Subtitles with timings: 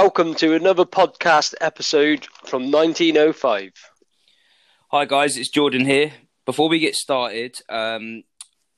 [0.00, 3.72] Welcome to another podcast episode from 1905.
[4.92, 6.12] Hi guys, it's Jordan here.
[6.46, 8.22] Before we get started, um,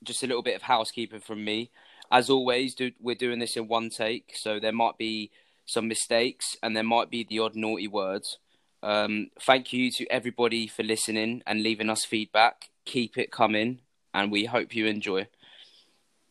[0.02, 1.70] just a little bit of housekeeping from me.
[2.10, 5.30] As always, do, we're doing this in one take, so there might be
[5.66, 8.38] some mistakes and there might be the odd naughty words.
[8.82, 12.70] Um, thank you to everybody for listening and leaving us feedback.
[12.86, 13.80] Keep it coming,
[14.14, 15.26] and we hope you enjoy.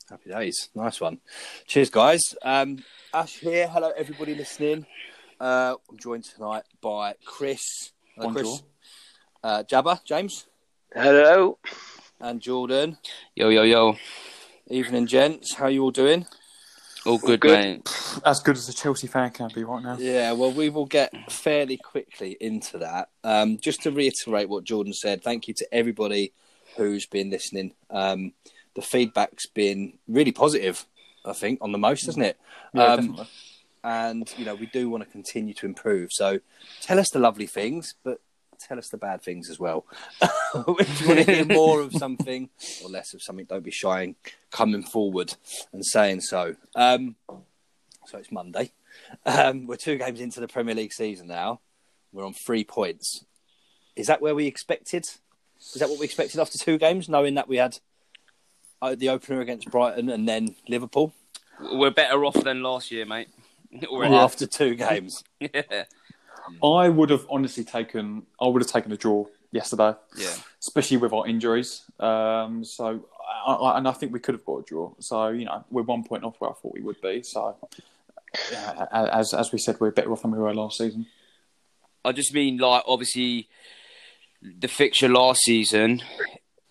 [0.10, 0.70] Happy days.
[0.74, 1.20] Nice one.
[1.68, 2.22] Cheers, guys.
[2.42, 3.68] Um, Ash here.
[3.68, 4.88] Hello, everybody listening.
[5.40, 7.92] Uh, I'm joined tonight by Chris.
[8.16, 8.64] Hello, Chris.
[9.44, 10.48] Uh, Jabba, James,
[10.96, 11.60] Hello.
[12.20, 12.98] and Jordan.
[13.36, 13.98] Yo, yo, yo.
[14.68, 15.54] Evening, gents.
[15.54, 16.26] How you all doing?
[17.06, 17.60] All good, good.
[17.60, 18.20] mate.
[18.26, 19.96] As good as a Chelsea fan can be right now.
[20.00, 23.10] Yeah, well, we will get fairly quickly into that.
[23.24, 26.34] Um, just to reiterate what Jordan said, thank you to everybody
[26.78, 27.74] who's been listening.
[27.92, 28.34] Um,
[28.76, 30.86] the feedback's been really positive,
[31.26, 32.38] I think, on the most, hasn't it?
[32.74, 33.28] Yeah, Um, definitely.
[33.84, 36.10] and you know we do want to continue to improve.
[36.12, 36.40] So
[36.82, 38.20] tell us the lovely things, but
[38.60, 39.86] tell us the bad things as well.
[40.22, 42.50] if you want to hear more of something
[42.84, 44.16] or less of something, don't be shy in
[44.52, 45.34] coming forward
[45.72, 46.56] and saying so.
[46.76, 47.16] Um,
[48.06, 48.72] so it's Monday.
[49.26, 51.62] Um, we're two games into the Premier League season now.
[52.12, 53.24] We're on three points.
[53.96, 55.06] Is that where we expected?
[55.60, 57.78] Is that what we expected after two games, knowing that we had
[58.82, 61.14] the opener against Brighton and then Liverpool?
[61.60, 63.28] We're better off than last year, mate.
[63.86, 64.16] Already.
[64.16, 65.24] after two games?
[65.40, 65.84] yeah.
[66.64, 68.24] I would have honestly taken.
[68.42, 70.34] I would have taken a draw yesterday, Yeah.
[70.62, 71.84] especially with our injuries.
[72.00, 73.06] Um, so,
[73.46, 74.92] I, I, and I think we could have got a draw.
[75.00, 77.22] So, you know, we're one point off where I thought we would be.
[77.24, 77.56] So,
[78.52, 81.06] yeah, as as we said, we're better off than we were last season.
[82.06, 83.50] I just mean like obviously
[84.42, 86.02] the fixture last season.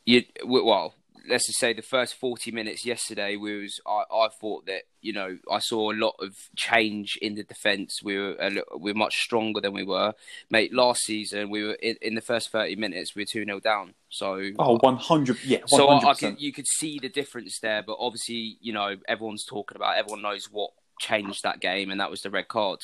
[0.06, 0.94] You well,
[1.28, 5.12] let's just say the first forty minutes yesterday we was I, I thought that you
[5.12, 8.00] know I saw a lot of change in the defence.
[8.02, 10.14] We were a, we we're much stronger than we were,
[10.50, 10.72] mate.
[10.72, 13.94] Last season we were in, in the first thirty minutes we were two 0 down.
[14.08, 15.38] So Oh, 100.
[15.44, 15.69] Yeah, 100%.
[15.69, 19.44] so I, I could, you could see the difference there, but obviously, you know, everyone's
[19.44, 19.97] talking about.
[19.98, 20.70] Everyone knows what
[21.00, 22.80] changed that game, and that was the red card.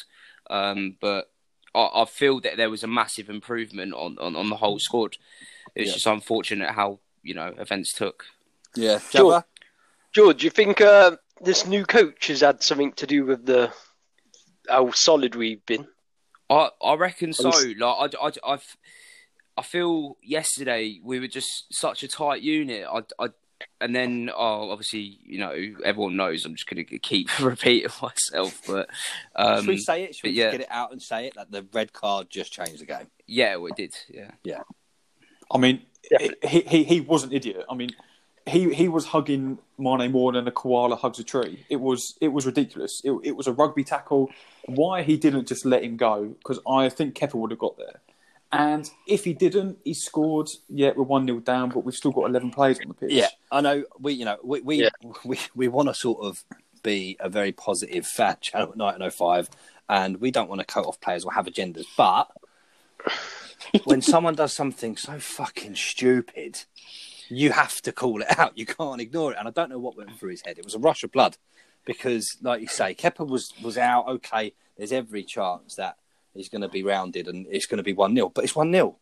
[0.50, 1.30] Um, but
[1.74, 5.16] I, I feel that there was a massive improvement on, on, on the whole squad.
[5.74, 5.94] It's Yeah.
[5.94, 8.24] just unfortunate how you know events took.
[8.76, 9.32] Yeah, Sure.
[9.32, 9.44] Jabba?
[10.12, 13.72] George, do you think uh, this new coach has had something to do with the
[14.68, 15.88] how solid we've been?
[16.48, 17.50] I I reckon so.
[17.50, 18.58] Like I, I, I,
[19.56, 22.86] I feel yesterday we were just such a tight unit.
[22.90, 23.28] I, I,
[23.80, 26.44] and then oh, obviously you know everyone knows.
[26.44, 28.88] I'm just going to keep repeating myself, but
[29.34, 30.14] um, Should we say it?
[30.14, 30.50] Should we just yeah.
[30.52, 33.06] get it out and say it that the red card just changed the game?
[33.26, 33.94] yeah, we did.
[34.08, 34.62] Yeah, yeah,
[35.50, 36.48] I mean, Definitely.
[36.48, 37.65] he, he he was an idiot.
[37.69, 37.91] I mean,
[38.47, 41.65] he he was hugging Mane more than a koala hugs a tree.
[41.69, 43.00] It was it was ridiculous.
[43.04, 44.31] It, it was a rugby tackle.
[44.66, 46.26] Why he didn't just let him go?
[46.38, 48.00] Because I think Kepa would have got there.
[48.53, 50.48] And if he didn't, he scored.
[50.69, 53.12] Yeah, we're one 0 down, but we've still got eleven players on the pitch.
[53.12, 53.84] Yeah, I know.
[53.98, 54.91] We, you know, we we Yeah.
[55.25, 56.44] we, we want to sort of
[56.82, 59.48] be a very positive fan channel at night and 05,
[59.88, 61.87] and we don't want to cut off players or have agendas.
[61.97, 62.31] But
[63.84, 66.62] when someone does something so fucking stupid,
[67.28, 68.56] you have to call it out.
[68.56, 69.38] You can't ignore it.
[69.38, 70.58] And I don't know what went through his head.
[70.58, 71.36] It was a rush of blood
[71.84, 74.08] because, like you say, Kepa was was out.
[74.08, 75.97] Okay, there's every chance that
[76.34, 78.72] he's going to be rounded and it's going to be one 0 but it's one
[78.72, 78.97] 0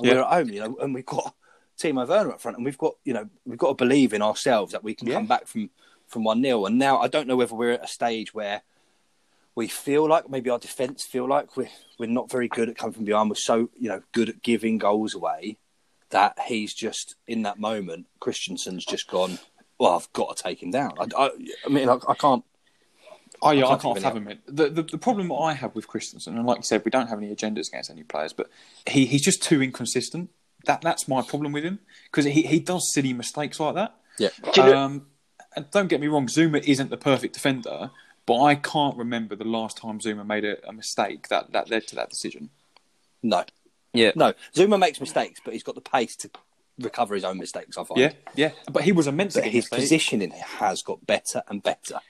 [0.00, 0.12] Yeah.
[0.14, 1.34] we're at home, you know, and we've got
[1.80, 4.72] Timo Werner up front, and we've got, you know, we've got to believe in ourselves
[4.72, 5.14] that we can Yeah.
[5.14, 5.70] come back from
[6.06, 8.62] from one 0 And now I don't know whether we're at a stage where
[9.54, 12.92] we feel like maybe our defence feel like we're we're not very good at coming
[12.94, 13.30] from behind.
[13.30, 15.58] We're so you know good at giving goals away
[16.10, 18.06] that he's just in that moment.
[18.20, 19.38] Christensen's just gone.
[19.78, 20.92] Well, I've got to take him down.
[20.98, 21.30] I, I,
[21.66, 22.44] I mean, I, I can't.
[23.42, 24.38] Oh yeah, I can't can't think of fathom it.
[24.46, 27.18] The, the the problem I have with Christensen, and like you said, we don't have
[27.18, 28.48] any agendas against any players, but
[28.86, 30.30] he, he's just too inconsistent.
[30.66, 33.94] That that's my problem with him because he, he does silly mistakes like that.
[34.18, 35.06] Yeah, Do you know- Um,
[35.56, 37.90] and don't get me wrong, Zouma isn't the perfect defender,
[38.26, 41.86] but I can't remember the last time Zouma made a, a mistake that, that led
[41.88, 42.50] to that decision.
[43.22, 43.44] no,
[43.92, 44.12] yeah.
[44.16, 44.32] no.
[44.54, 46.30] Zouma makes mistakes, but he's got the pace to
[46.80, 47.78] recover his own mistakes.
[47.78, 48.00] I find.
[48.00, 49.34] Yeah, yeah, but he was immense.
[49.34, 49.82] But his mistakes.
[49.82, 52.00] positioning has got better and better.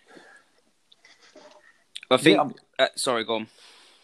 [2.11, 2.37] I think.
[2.37, 3.47] Yeah, I'm- uh, sorry, go on.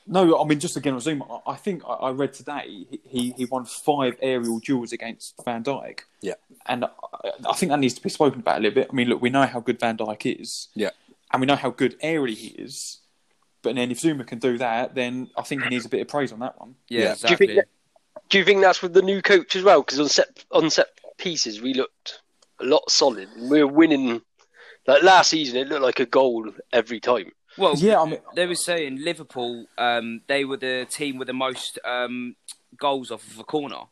[0.07, 1.41] No, I mean just again on Zouma.
[1.47, 5.35] I I think I I read today he- he he won five aerial duels against
[5.45, 6.01] Van Dijk.
[6.21, 6.35] Yeah.
[6.67, 6.89] and I,
[7.49, 8.89] I think that needs to be spoken about a little bit.
[8.91, 10.69] I mean, look, we know how good Van Dijk is.
[10.75, 10.91] Yeah.
[11.33, 12.99] And we know how good aerially he is.
[13.63, 16.09] But then if Zouma can do that, then I think he needs a bit of
[16.09, 16.77] praise on that one.
[16.89, 17.05] Yeah, Yeah.
[17.05, 17.47] Do you exactly.
[17.47, 17.69] think that,
[18.31, 19.83] do you think that's with the new coach as well?
[19.83, 20.89] Because on set on set
[21.19, 22.21] pieces we looked
[22.61, 23.29] a lot solid.
[23.39, 24.23] We were winning.
[24.87, 27.33] Like last season, it looked like a goal every time.
[27.59, 31.35] Well, Yeah, I mean, they were saying Liverpool, um, they were the team with the
[31.35, 32.35] most um,
[32.79, 33.83] goals off of a corner,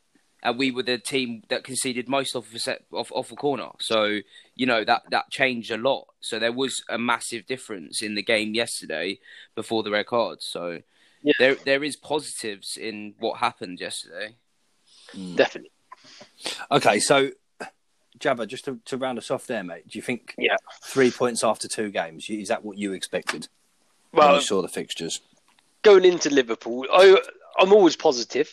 [0.42, 3.36] and we were the team that conceded most off of a set, off, off a
[3.36, 3.68] corner.
[3.80, 4.20] So
[4.54, 6.06] you know that that changed a lot.
[6.20, 9.18] So there was a massive difference in the game yesterday
[9.54, 10.38] before the red card.
[10.42, 10.80] So
[11.22, 11.32] Yeah.
[11.38, 14.36] there there is positives in what happened yesterday.
[15.12, 15.34] Hmm.
[15.36, 15.70] Definitely.
[16.70, 17.30] Okay, so
[18.18, 19.88] Jabba, just to, to round us off there, mate.
[19.88, 20.56] Do you think Yeah.
[20.84, 23.48] three points after two games is that what you expected
[24.10, 25.20] when Well, you saw the fixtures?
[25.82, 27.16] going into Liverpool, I,
[27.58, 28.52] I'm always positive.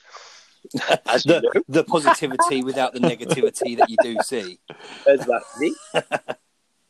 [1.05, 1.61] As you The, know.
[1.67, 4.59] the positivity without the negativity that you do see.
[5.07, 5.71] Exactly.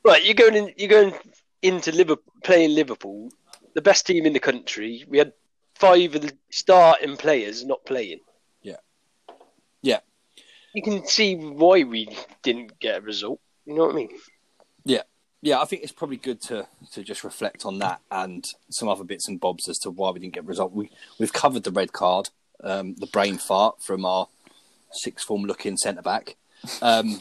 [0.04, 0.74] right, you're going in.
[0.77, 1.13] You're going
[1.62, 3.30] into Liverpool, playing Liverpool,
[3.74, 5.04] the best team in the country.
[5.07, 5.33] We had
[5.75, 8.19] five of the starting players not playing.
[8.62, 8.77] Yeah.
[9.81, 10.00] Yeah.
[10.74, 12.10] You can see why we
[12.44, 13.39] didn't get a result.
[13.66, 14.10] You know what I mean?
[14.83, 15.01] Yeah,
[15.42, 19.04] yeah, I think it's probably good to to just reflect on that and some other
[19.04, 20.72] bits and bobs as to why we didn't get a result.
[20.74, 22.30] We we've covered the red card,
[22.63, 24.27] um, the brain fart from our
[24.91, 26.35] sixth form looking centre back,
[26.81, 27.19] um,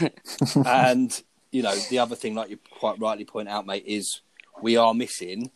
[0.66, 4.20] and you know the other thing, like you quite rightly point out, mate, is
[4.62, 5.50] we are missing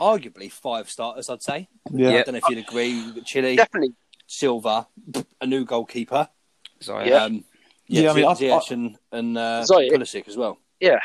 [0.00, 1.28] arguably five starters.
[1.28, 1.68] I'd say.
[1.92, 2.10] yeah.
[2.10, 2.18] Yeah.
[2.18, 3.10] I don't know if you'd agree.
[3.12, 3.94] We've Chile, Definitely.
[4.26, 4.86] Silva,
[5.40, 6.28] a new goalkeeper.
[6.80, 7.24] So Yeah.
[7.24, 7.44] Um,
[7.88, 10.58] yeah, Yeah, I mean, I- Ziyech and, and uh, Pulisic as well.
[10.80, 11.00] Yeah.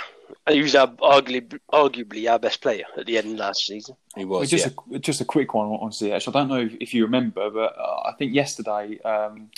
[0.45, 3.95] And he was our, arguably, arguably our best player at the end of last season.
[4.15, 4.49] He was.
[4.49, 4.95] just yeah.
[4.97, 6.27] a just a quick one on Ziyech.
[6.27, 9.49] I don't know if, if you remember, but uh, I think yesterday um,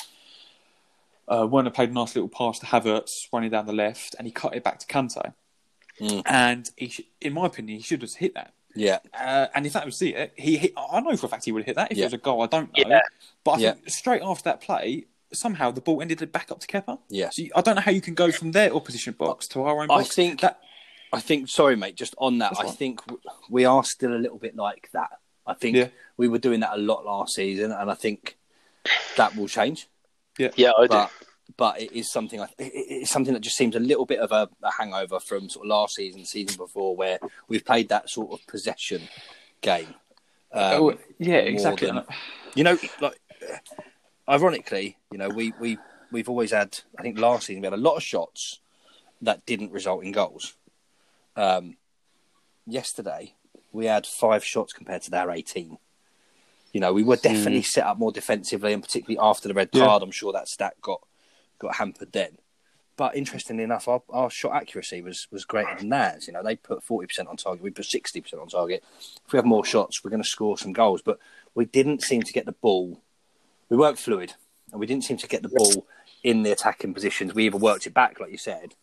[1.28, 4.32] uh, Werner played a nice little pass to Havertz running down the left, and he
[4.32, 5.34] cut it back to Kante.
[6.00, 6.22] Mm.
[6.26, 8.54] And he, sh- in my opinion, he should have hit that.
[8.76, 9.00] yeah.
[9.18, 10.74] Uh, and if that was it, he hit.
[10.78, 11.92] I know for a fact he would have hit that.
[11.92, 12.04] If Yeah.
[12.04, 12.84] it was a goal, I don't know.
[12.88, 13.00] Yeah.
[13.44, 13.72] But I Yeah.
[13.74, 17.00] think straight after that play, somehow the ball ended back up to Kepa.
[17.10, 17.38] Yes.
[17.38, 19.82] So you- I don't know how you can go from their opposition box to our
[19.82, 20.14] own I box.
[20.14, 20.60] think that
[21.18, 22.74] I think, sorry, mate, just on that, That's I fine.
[22.76, 23.02] think
[23.50, 25.12] we are still a little bit like that.
[25.48, 25.90] I think Yeah.
[26.18, 28.38] we were doing that a lot last season, and I think
[29.18, 29.88] that will change.
[30.38, 30.88] Yeah, yeah, I do.
[30.90, 31.12] But
[31.58, 32.42] but it is something.
[32.42, 35.20] I- it- it- It's something that just seems a little bit of a, a hangover
[35.20, 39.04] from sort of last season, season before, where we've played that sort of possession
[39.62, 39.94] game.
[40.52, 41.88] Um, oh, yeah, exactly.
[41.92, 42.06] than-
[42.56, 43.20] you know, like
[44.28, 45.78] ironically, you know, we we
[46.12, 46.80] we've always had.
[46.98, 48.60] I think last season we had a lot of shots
[49.22, 50.56] that didn't result in goals.
[51.36, 51.78] Um,
[52.66, 53.34] yesterday
[53.72, 55.78] we had five shots compared to their eighteen.
[56.72, 59.86] You know, we were definitely set up more defensively, and particularly after the red Yeah.
[59.86, 61.02] card, I'm sure that stat got
[61.58, 62.38] got hampered then.
[62.98, 66.28] But interestingly enough, our, our shot accuracy was was greater than theirs.
[66.28, 68.84] You know, they put forty percent on target, we put sixty percent on target.
[69.26, 71.02] If we have more shots, we're going to score some goals.
[71.02, 71.20] But
[71.54, 73.02] we didn't seem to get the ball.
[73.70, 74.34] We weren't fluid,
[74.72, 75.88] and we didn't seem to get the ball
[76.24, 77.34] in the attacking positions.
[77.34, 78.76] We either worked it back, like you said,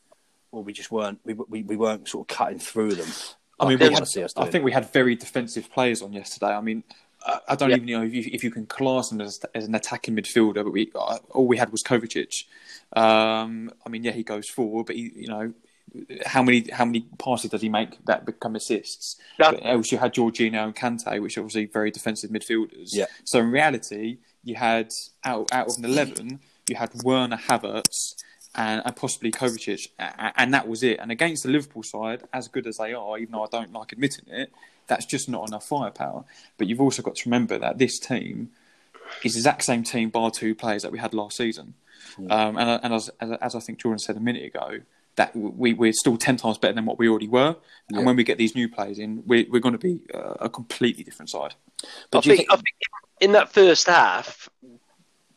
[0.52, 1.18] or we just weren't.
[1.24, 3.08] We we, we weren't sort of cutting through them.
[3.58, 6.52] I mean, we had, I think we had very defensive players on yesterday.
[6.52, 6.82] I mean,
[7.24, 7.76] I, I don't Yeah.
[7.76, 10.72] even know if you, if you can class him as, as an attacking midfielder, but
[10.72, 12.44] we uh, all we had was Kovacic.
[12.94, 15.52] Um, I mean, yeah, he goes forward, but he, you know,
[16.26, 19.16] how many how many passes does he make that become assists?
[19.38, 19.52] Yeah.
[19.52, 22.90] But else you had Jorginho and Kante, which are obviously very defensive midfielders.
[22.92, 23.06] Yeah.
[23.24, 24.92] So in reality, you had
[25.24, 28.16] out out of an eleven, you had Werner, Havertz,
[28.54, 30.98] and, and possibly Kovacic, a- a- and that was it.
[31.00, 33.92] And against the Liverpool side, as good as they are, even though I don't like
[33.92, 34.52] admitting it,
[34.86, 36.24] that's just not enough firepower.
[36.58, 38.50] But you've also got to remember that this team
[39.24, 41.74] is the exact same team, bar two players that we had last season.
[42.30, 44.80] Um, and and as, as, as I think Jordan said a minute ago,
[45.16, 47.56] that we, we're still 10 times better than what we already were.
[47.90, 47.98] Yeah.
[47.98, 50.48] And when we get these new players in, we're, we're going to be uh, a
[50.48, 51.54] completely different side.
[52.10, 52.66] But I do you think, I think
[53.20, 54.48] in that first half,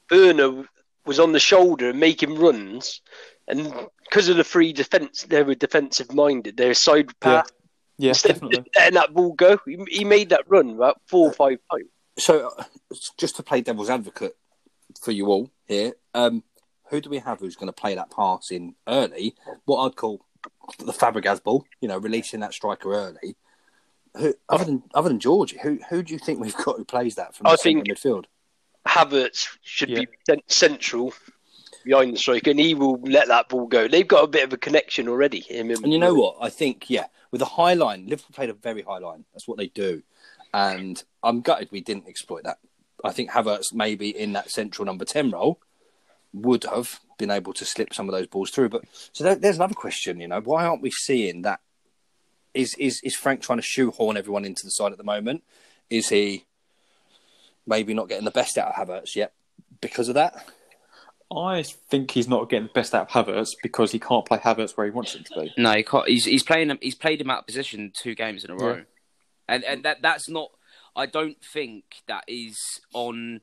[0.09, 0.65] Werner
[1.05, 3.01] was on the shoulder and making runs,
[3.47, 6.57] and because of the free defense, they were defensive minded.
[6.57, 7.49] Their side pass
[7.97, 8.57] Yeah, instead definitely.
[8.59, 11.89] of letting that ball go, he, he made that run about four or five times.
[12.17, 12.63] So, uh,
[13.17, 14.35] just to play devil's advocate
[15.01, 16.43] for you all here, um,
[16.89, 19.35] who do we have who's going to play that pass in early?
[19.65, 20.21] What I'd call
[20.79, 23.35] the Fabregas ball, you know, releasing that striker early.
[24.17, 27.15] Who, other than other than Georgie, who who do you think we've got who plays
[27.15, 28.25] that from the I think- midfield?
[28.87, 30.01] Havertz should Yeah.
[30.27, 31.13] be central
[31.83, 33.87] behind the striker, and he will let that ball go.
[33.87, 35.41] They've got a bit of a connection already.
[35.41, 36.37] Him And you know what?
[36.39, 39.25] I think yeah, with a high line, Liverpool played a very high line.
[39.33, 40.03] That's what they do,
[40.53, 42.57] and I'm gutted we didn't exploit that.
[43.03, 45.59] I think Havertz maybe in that central number ten role
[46.33, 48.69] would have been able to slip some of those balls through.
[48.69, 50.19] But so there, there's another question.
[50.19, 51.59] You know, why aren't we seeing that?
[52.53, 55.43] Is is is Frank trying to shoehorn everyone into the side at the moment?
[55.89, 56.45] Is he
[57.65, 59.33] maybe not getting the best out of Havertz yet
[59.81, 60.47] because of that?
[61.35, 64.77] I think he's not getting the best out of Havertz because he can't play Havertz
[64.77, 65.53] where he wants him to be.
[65.57, 66.77] No, he can't, he's he's playing him.
[66.81, 68.83] He's played him out of position two games in a row.
[69.47, 70.51] and and that that's not.
[70.95, 73.41] I don't think that is on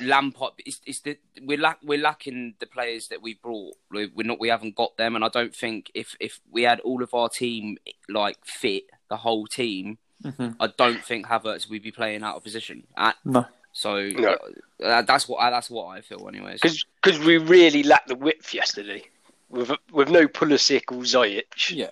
[0.00, 0.52] Lampard.
[0.58, 3.74] It's, it's the we're lack we're lacking the players that we brought.
[3.90, 4.40] We're we're not.
[4.40, 7.28] We haven't got them, and I don't think if if we had all of our
[7.28, 10.56] team like fit, the whole team, Mhm.
[10.58, 12.86] I don't think Havertz would be playing out of position.
[12.96, 13.46] Uh, No.
[13.72, 14.36] so No.
[14.82, 16.60] uh, that's what I, that's what I feel, anyways.
[16.62, 19.04] Because we really lacked the width yesterday.
[19.48, 21.70] With with no Pulisic or Ziyech.
[21.70, 21.90] Yeah.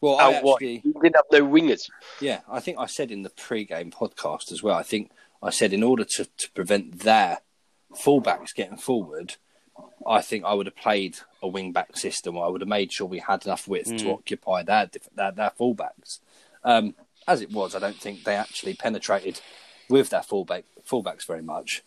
[0.00, 1.88] Well, I actually, We didn't have no wingers.
[2.20, 4.74] yeah, I think I said in the pre-game podcast as well.
[4.76, 7.38] I think I said in order to, to prevent their
[7.94, 9.36] fullbacks getting forward,
[10.06, 12.36] I think I would have played a wing-back system.
[12.38, 14.14] I would have made sure we had enough width to Mm.
[14.14, 16.18] occupy their their, their fullbacks.
[16.64, 16.94] Um,
[17.26, 19.40] as it was, I don't think they actually penetrated
[19.88, 21.82] with their fullback fullbacks very much.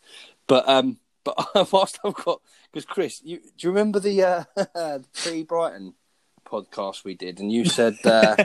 [0.48, 5.04] But um, but whilst I've got because Chris, you, do you remember the uh, the
[5.13, 5.96] pre-Brighton
[6.46, 8.36] podcast we did, and you said uh,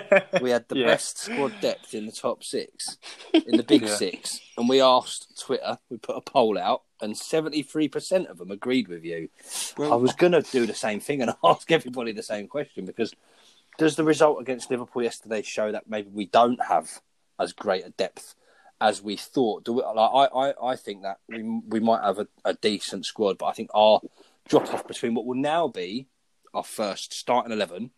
[0.41, 0.87] we had the Yeah.
[0.87, 2.97] best squad depth in the top six,
[3.47, 3.97] in the big Yeah.
[3.97, 8.51] six, and we asked Twitter, we put a poll out, and seventy-three percent of them
[8.51, 9.29] agreed with you.
[9.79, 13.15] I was going to do the same thing and ask everybody the same question because
[13.79, 17.01] does the result against Liverpool yesterday show that maybe we don't have
[17.39, 18.35] as great a depth
[18.81, 19.65] as we thought?
[19.65, 23.07] Do we, like, I, I, I think that we we might have a, a decent
[23.07, 24.01] squad, but I think our
[24.49, 26.07] drop off between what will now be
[26.53, 27.91] our first starting eleven,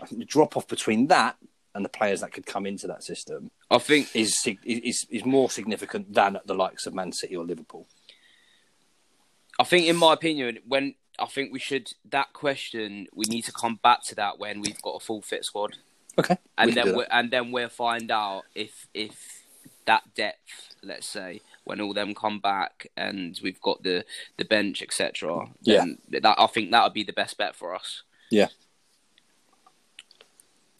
[0.00, 1.36] I think the drop off between that
[1.74, 5.50] and the players that could come into that system I think is is is more
[5.50, 7.86] significant than at the likes of Man City or Liverpool.
[9.58, 13.52] I think, in my opinion, when I think we should that question, we need to
[13.52, 15.76] come back to that when we've got a full fit squad,
[16.18, 19.44] Okay, and then and then we'll find out if if
[19.86, 24.04] that depth, let's say, when all them come back and we've got the
[24.36, 25.48] the bench, etc.
[25.62, 28.02] Then that I think that would be the best bet for us.
[28.30, 28.48] Yeah.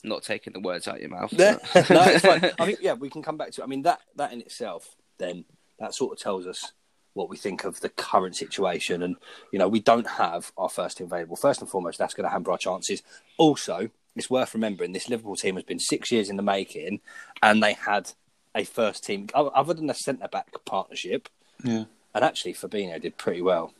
[0.04, 1.32] Not taking the words out of your mouth.
[1.38, 2.52] no, it's fine.
[2.58, 3.62] I think yeah, we can come back to.
[3.62, 3.64] It.
[3.64, 5.44] I mean that that in itself, then
[5.78, 6.72] that sort of tells us
[7.16, 9.16] what we think of the current situation, and
[9.50, 11.36] you know we don't have our first team available.
[11.36, 13.02] First and foremost, that's going to hamper our chances.
[13.38, 17.00] Also, it's worth remembering this Liverpool team has been six years in the making,
[17.42, 18.12] and they had
[18.54, 21.28] a first team other than the centre back partnership,
[21.64, 21.84] Yeah.
[22.14, 23.72] and actually Fabinho did pretty well.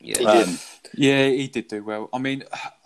[0.00, 0.18] yeah.
[0.18, 0.48] He did.
[0.48, 0.58] Um,
[0.94, 2.08] Yeah, he did do well.
[2.12, 2.44] I mean,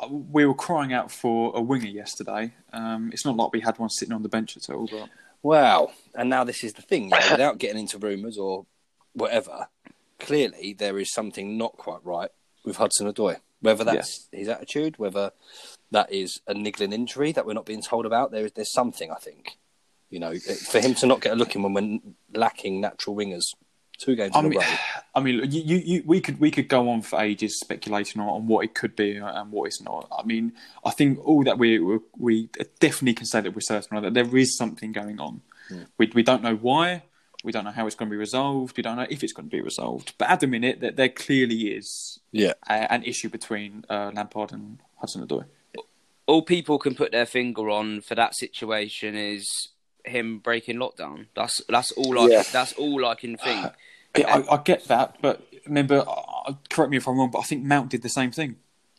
[0.09, 2.53] we were crying out for a winger yesterday.
[2.73, 5.09] Um, it's not like we had one sitting on the bench at all, but
[5.43, 5.93] Wow.
[6.15, 8.67] And now this is the thing, you know, without getting into rumours or
[9.15, 9.69] whatever,
[10.19, 12.31] clearly there is something not quite right
[12.65, 13.37] with Hudson Odoi.
[13.61, 15.33] Whether that's his attitude, whether
[15.91, 19.11] that is a niggling injury that we're not being told about, there is there's something,
[19.11, 19.59] I think.
[20.11, 23.53] You know, for him to not get a look in when we're lacking natural wingers
[23.99, 24.77] two games I in mean, a row.
[25.15, 28.47] I mean, you, you, we could we could go on for ages speculating on, on
[28.47, 30.09] what it could be and what it's not.
[30.17, 30.53] I mean,
[30.85, 32.49] I think all that we we, we
[32.81, 35.43] definitely can say that we're certain that there is something going on.
[35.69, 35.83] Hmm.
[35.99, 37.03] We we don't know why.
[37.45, 38.77] We don't know how it's going to be resolved.
[38.77, 40.15] We don't know if it's going to be resolved.
[40.19, 42.55] But at the minute, that there clearly is Yeah.
[42.69, 45.45] a, an issue between uh, Lampard and Hudson Odoi.
[46.27, 49.69] all people can put their finger on for that situation is
[50.05, 51.27] him breaking lockdown.
[51.35, 52.43] That's that's all I Yeah.
[52.53, 53.67] that's all I can think.
[54.17, 57.43] Yeah, I, I get that, but remember, uh, correct me if I'm wrong, but I
[57.43, 58.57] think Mount did the same thing.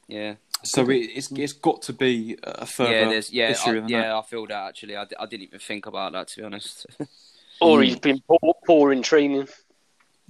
[0.08, 3.90] Yeah, So it, it's it's got to be a further yeah, yeah, issue I, than
[3.90, 4.02] yeah.
[4.04, 4.16] that.
[4.16, 4.96] I feel that actually.
[4.96, 6.86] I, I didn't even think about that to be honest.
[7.62, 9.48] Or he's been poor, poor in training.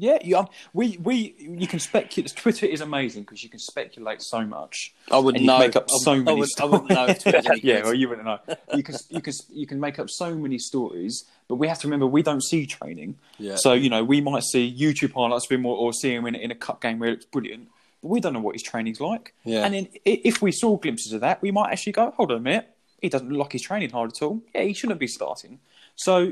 [0.02, 2.34] Yeah, you, we we you can speculate.
[2.34, 4.94] Twitter is amazing because you can speculate so much.
[5.12, 5.60] I would And you know.
[5.60, 7.84] make up so I, many I, would, I wouldn't know if Twitter's any yeah, good.
[7.84, 8.40] well, you wouldn't know.
[8.74, 11.88] You can you can you can make up so many stories, but we have to
[11.88, 13.18] remember we don't see training.
[13.40, 13.58] Yeah.
[13.58, 16.36] So you know we might see YouTube highlights of him or, or see him in,
[16.36, 17.68] in a cup game where it's brilliant,
[18.02, 19.34] but we don't know what his training's like.
[19.44, 19.66] Yeah.
[19.66, 22.38] And then i- if we saw glimpses of that, we might actually go, hold on
[22.38, 22.70] a minute,
[23.02, 24.42] he doesn't look like he's training hard at all.
[24.56, 25.60] Yeah, he shouldn't be starting.
[26.00, 26.32] So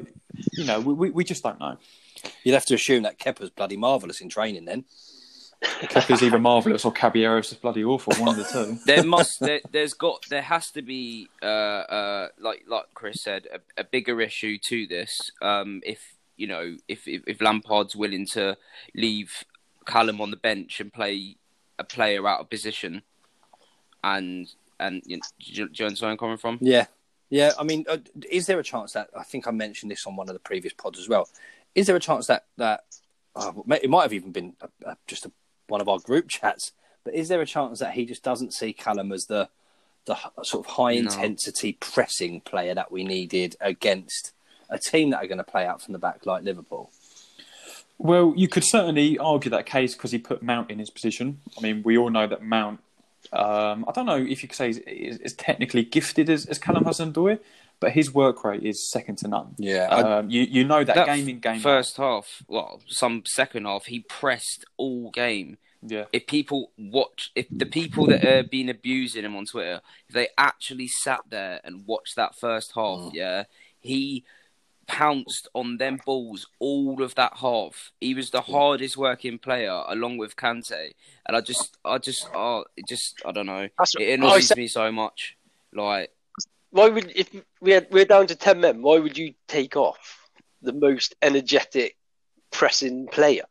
[0.53, 1.75] you know we, we, we just don't know.
[2.45, 4.85] You'd have to assume that Kepa's bloody marvellous in training then.
[5.61, 8.13] Kepa's either marvelous or Caballero's is bloody awful.
[8.15, 8.77] One of the two.
[8.85, 13.45] there must there, there's got there has to be uh uh like like Chris said
[13.53, 15.31] a, a bigger issue to this.
[15.41, 18.55] Um, if you know if, if if Lampard's willing to
[18.95, 19.43] leave
[19.85, 21.35] Callum on the bench and play
[21.77, 23.01] a player out of position,
[24.01, 24.47] and
[24.79, 26.57] and you know, do, you, do you understand where I'm coming from?
[26.61, 26.85] Yeah,
[27.29, 27.51] yeah.
[27.59, 27.97] I mean, uh,
[28.29, 30.73] is there a chance that I think I mentioned this on one of the previous
[30.73, 31.29] pods as well?
[31.75, 32.85] Is there a chance that that
[33.35, 35.31] uh, it might have even been a, a, just a,
[35.67, 36.71] one of our group chats?
[37.03, 39.49] But is there a chance that he just doesn't see Callum as the
[40.05, 41.01] the sort of high No.
[41.01, 44.31] intensity pressing player that we needed against
[44.69, 46.91] a team that are going to play out from the back like Liverpool?
[47.97, 51.41] Well, you could certainly argue that case because he put Mount in his position.
[51.57, 52.79] I mean, we all know that Mount.
[53.33, 56.57] Um, I don't know if you could say is, is, is technically gifted as, as
[56.59, 57.39] Callum Hudson-Odoi,
[57.79, 59.55] but his work rate is second to none.
[59.57, 61.61] Yeah, I- Um, you you know that, That game in game out.
[61.61, 65.57] First half, well, some second half, he pressed all game.
[65.83, 69.79] Yeah, If people watch, if the people that are been abusing him on Twitter,
[70.09, 73.11] if they actually sat there and watched that first half, Mm.
[73.13, 73.43] yeah,
[73.79, 74.23] he
[74.87, 77.91] pounced on them balls all of that half.
[77.99, 80.91] He was the hardest working player along with Kante,
[81.27, 84.57] and I just, I just, oh, it just, I don't know, That's it annoys said.
[84.57, 85.37] me so much.
[85.73, 86.11] Like,
[86.71, 87.29] Why would if
[87.61, 88.81] we had we're down to ten men?
[88.81, 90.29] Why would you take off
[90.61, 91.97] the most energetic
[92.51, 93.43] pressing player?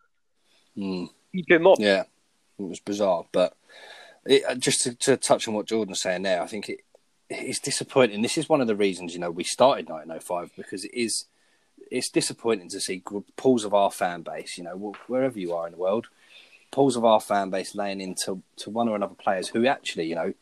[0.77, 1.09] Mm.
[1.35, 1.77] Keep him on.
[1.79, 2.05] Yeah,
[2.59, 3.25] it was bizarre.
[3.31, 3.55] But
[4.25, 6.81] it, uh, just to, to touch on what Jordan's saying there, I think it
[7.29, 8.23] it's disappointing.
[8.23, 11.27] This is one of the reasons you know we started 1905 because it is
[11.91, 13.03] it's disappointing to see
[13.37, 16.09] pools of our fan base, you know, wherever you are in the world,
[16.73, 20.15] pools of our fan base laying into to one or another players who actually you
[20.15, 20.33] know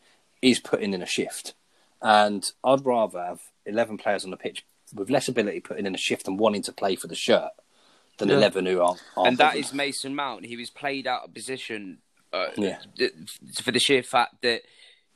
[0.41, 1.53] is putting in a shift.
[2.01, 4.63] And I'd rather have 11 players on the pitch
[4.93, 7.49] with less ability putting in a shift and wanting to play for the shirt
[8.17, 8.35] than Yeah.
[8.37, 9.01] 11 who aren't.
[9.17, 9.65] aren't and that bothered.
[9.65, 10.45] is Mason Mount.
[10.45, 11.99] He was played out of position
[12.31, 12.77] uh, Yeah.
[13.61, 14.61] for the sheer fact that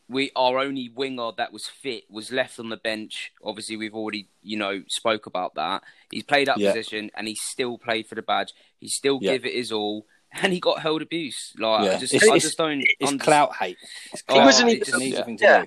[0.10, 3.32] we our only winger that was fit was left on the bench.
[3.44, 5.84] Obviously, we've already you know spoke about that.
[6.12, 6.72] He's played out of Yeah.
[6.72, 8.54] position and he still played for the badge.
[8.80, 9.32] He still Yeah.
[9.34, 10.06] gave it his all,
[10.42, 11.54] and he got held abuse.
[11.58, 11.92] Like Yeah.
[11.96, 12.82] I just, It's- I it's- just don't.
[13.00, 13.78] It's under- clout hate.
[14.12, 14.76] It's He clout wasn't hate.
[14.78, 15.24] even- It's an yeah.
[15.24, 15.66] thing to Yeah.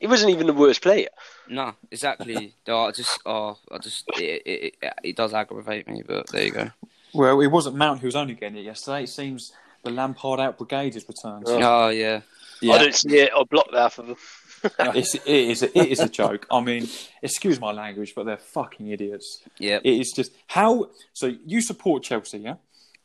[0.00, 1.08] He wasn't even the worst player.
[1.48, 2.54] No, exactly.
[2.66, 6.02] No, I just, oh, I just, it, it, it, it does aggravate me.
[6.06, 6.70] But there you go.
[7.14, 9.04] well, it wasn't Mount who was only getting it yesterday.
[9.04, 11.44] It seems the Lampard out brigade has returned.
[11.46, 11.86] Oh.
[11.86, 12.20] Oh yeah.
[12.64, 12.74] Yeah.
[12.74, 13.30] I don't see it.
[13.34, 14.16] I'll block that for them.
[14.78, 16.46] It's, it is a, it is a joke.
[16.50, 16.88] I mean,
[17.20, 19.42] excuse my language, but they're fucking idiots.
[19.58, 19.78] Yeah.
[19.84, 20.88] It is just how.
[21.12, 22.54] So you support Chelsea, yeah,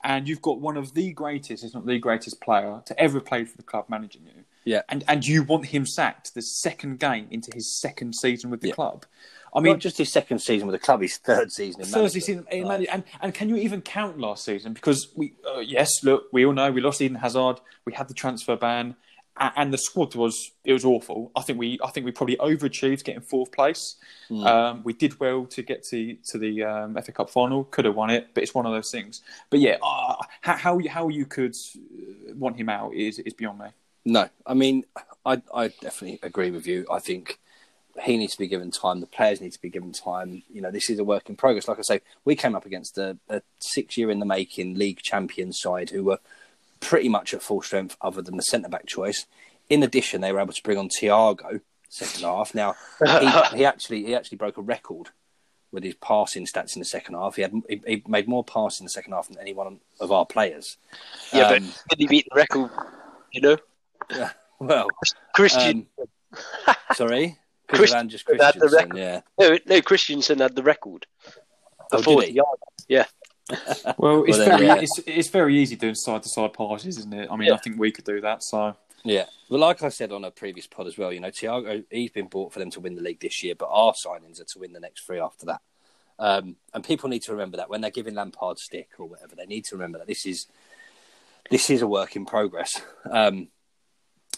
[0.02, 3.44] and you've got one of the greatest, if not the greatest player to ever play
[3.44, 4.46] for the club managing you.
[4.64, 4.84] Yeah.
[4.88, 8.70] and and you want him sacked the second game into his second season with the
[8.70, 8.76] Yeah.
[8.76, 9.06] club.
[9.54, 11.82] I I mean, mean, not just his second season with the club, his third season
[11.82, 12.24] in Thursday management.
[12.24, 14.72] season, in Like, Man- and and can you even count last season?
[14.72, 18.14] Because we, uh, yes, look, we all know we lost Eden Hazard, we had the
[18.14, 18.96] transfer ban,
[19.40, 21.32] and, the squad was it was awful.
[21.36, 23.96] I think we I think we probably overachieved getting fourth place.
[24.28, 24.44] Hmm.
[24.46, 27.96] Um, we did well to get to to the um, FA Cup final, could have
[27.96, 29.22] won it, but it's one of those things.
[29.50, 33.34] But yeah, uh, how how you- how you could uh, want him out is is
[33.34, 33.68] beyond me.
[34.06, 34.86] No, I mean,
[35.26, 36.86] I I definitely agree with you.
[36.92, 37.40] I think
[38.04, 39.02] he needs to be given time.
[39.02, 40.44] The players need to be given time.
[40.50, 41.68] You know, this is a work in progress.
[41.68, 45.52] Like I say, we came up against a, a six-year in the making league champion
[45.52, 46.20] side who were
[46.80, 49.26] pretty much at full strength, other than the centre back choice.
[49.70, 52.54] In addition, they were able to bring on Thiago second half.
[52.56, 55.10] Now he, he actually he actually broke a record
[55.72, 57.36] with his passing stats in the second half.
[57.36, 60.12] He had he, he made more passes in the second half than any one of
[60.12, 60.78] our players.
[61.34, 62.72] Yeah, Um, but did he beat the record?
[63.32, 63.58] You know,
[64.60, 64.88] well,
[65.36, 65.88] Christian.
[66.68, 67.38] um, sorry,
[67.68, 68.98] Christian just had the record.
[68.98, 71.06] Yeah, no, no, Christensen had the record.
[71.92, 72.40] Oh, did he?
[72.40, 72.44] Thiago.
[72.88, 73.06] Yeah.
[73.98, 74.76] Well, it's Well, very yeah.
[74.76, 77.30] it's, it's very easy doing side to side passes, isn't it?
[77.32, 77.56] I mean, Yeah.
[77.56, 78.44] I think we could do that.
[78.44, 79.26] So yeah.
[79.50, 82.28] Well, like I said on a previous pod as well, you know, Thiago he's been
[82.28, 84.74] bought for them to win the league this year, but our signings are to win
[84.74, 85.62] the next three after that.
[86.20, 89.46] Um, and people need to remember that when they're giving Lampard stick or whatever, they
[89.46, 90.48] need to remember that this is
[91.50, 92.82] this is a work in progress.
[93.10, 93.48] Um,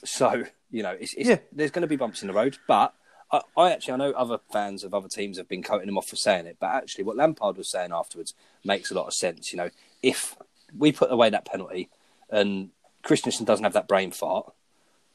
[0.05, 1.39] so you know, it's, it's, Yeah.
[1.51, 2.93] there's going to be bumps in the road, but
[3.31, 6.07] I, I actually I know other fans of other teams have been coating him off
[6.07, 9.51] for saying it, but actually what Lampard was saying afterwards makes a lot of sense.
[9.51, 9.69] You know,
[10.01, 10.35] if
[10.77, 11.89] we put away that penalty
[12.29, 12.69] and
[13.03, 14.53] Christensen doesn't have that brain fart,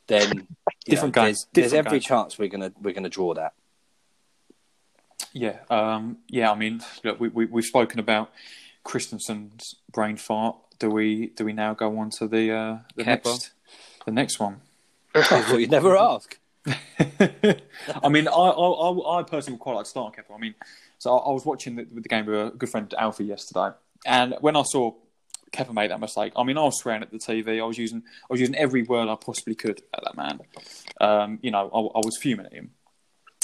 [0.07, 0.49] then
[0.87, 1.35] Different know, game.
[1.35, 2.01] There's, there's every game.
[2.01, 3.55] chance we're gonna we're gonna draw that.
[5.33, 6.51] Yeah, um, yeah.
[6.51, 8.31] I mean, look, we, we we've spoken about
[8.85, 10.57] Christensen's brain fart.
[10.79, 13.07] Do we do we now go on to the uh, the Kepa.
[13.07, 13.51] next
[14.05, 14.61] the next one?
[15.15, 16.39] well, you never ask.
[18.03, 20.35] I mean, I, I I personally quite like to start Kepa.
[20.35, 20.55] I mean,
[20.99, 23.71] so I, I was watching the, the game with a good friend Alfie yesterday,
[24.05, 24.93] and when I saw
[25.53, 27.61] Kepa make that mistake, I mean, I was swearing at the TV.
[27.61, 30.41] I was using I was using every word I possibly could at that man.
[31.01, 32.71] Um, you know, I, I was fuming at him.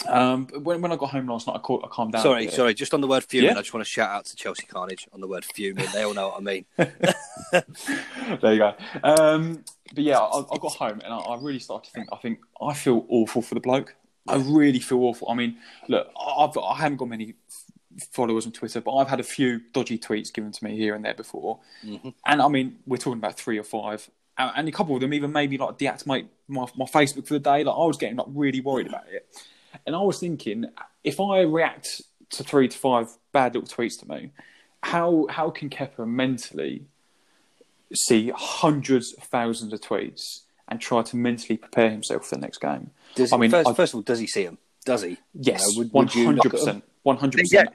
[0.08, 2.22] Um, when when I got home last night, I, caught, I calmed down.
[2.22, 2.74] Sorry, sorry.
[2.74, 3.58] Just on the word fuming, Yeah.
[3.58, 5.86] I just want to shout out to Chelsea Carnage on the word fuming.
[5.92, 6.64] They all know what I mean.
[8.40, 8.74] there you go.
[9.02, 12.08] Um, but yeah, I, I got home and I, I really started to think.
[12.12, 13.94] I think I feel awful for the bloke.
[14.28, 15.28] I really feel awful.
[15.30, 15.56] I mean,
[15.88, 17.34] look, I've I haven't got many
[18.10, 21.04] followers on Twitter, but I've had a few dodgy tweets given to me here and
[21.04, 21.60] there before.
[22.24, 25.32] And I mean, we're talking about three or five, and, a couple of them even
[25.32, 27.64] maybe like deactivate my, my Facebook for the day.
[27.64, 29.28] Like I was getting like really worried about it,
[29.86, 30.66] and I was thinking
[31.04, 34.30] if I react to three to five bad little tweets to me,
[34.82, 36.84] how how can Kepa mentally
[37.94, 42.58] see hundreds of thousands of tweets and try to mentally prepare himself for the next
[42.58, 42.90] game?
[43.14, 44.58] Does I mean, first, I- first of all, does he see them?
[44.84, 45.16] Does he?
[45.34, 47.70] Yes, You know, would- one would you look hundred percent, one hundred percent.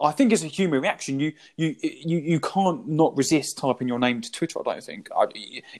[0.00, 0.08] Exactly.
[0.08, 1.20] I think it's a human reaction.
[1.20, 4.60] You, you, you, you can't not resist typing your name to Twitter.
[4.60, 5.08] I don't think.
[5.16, 5.26] I,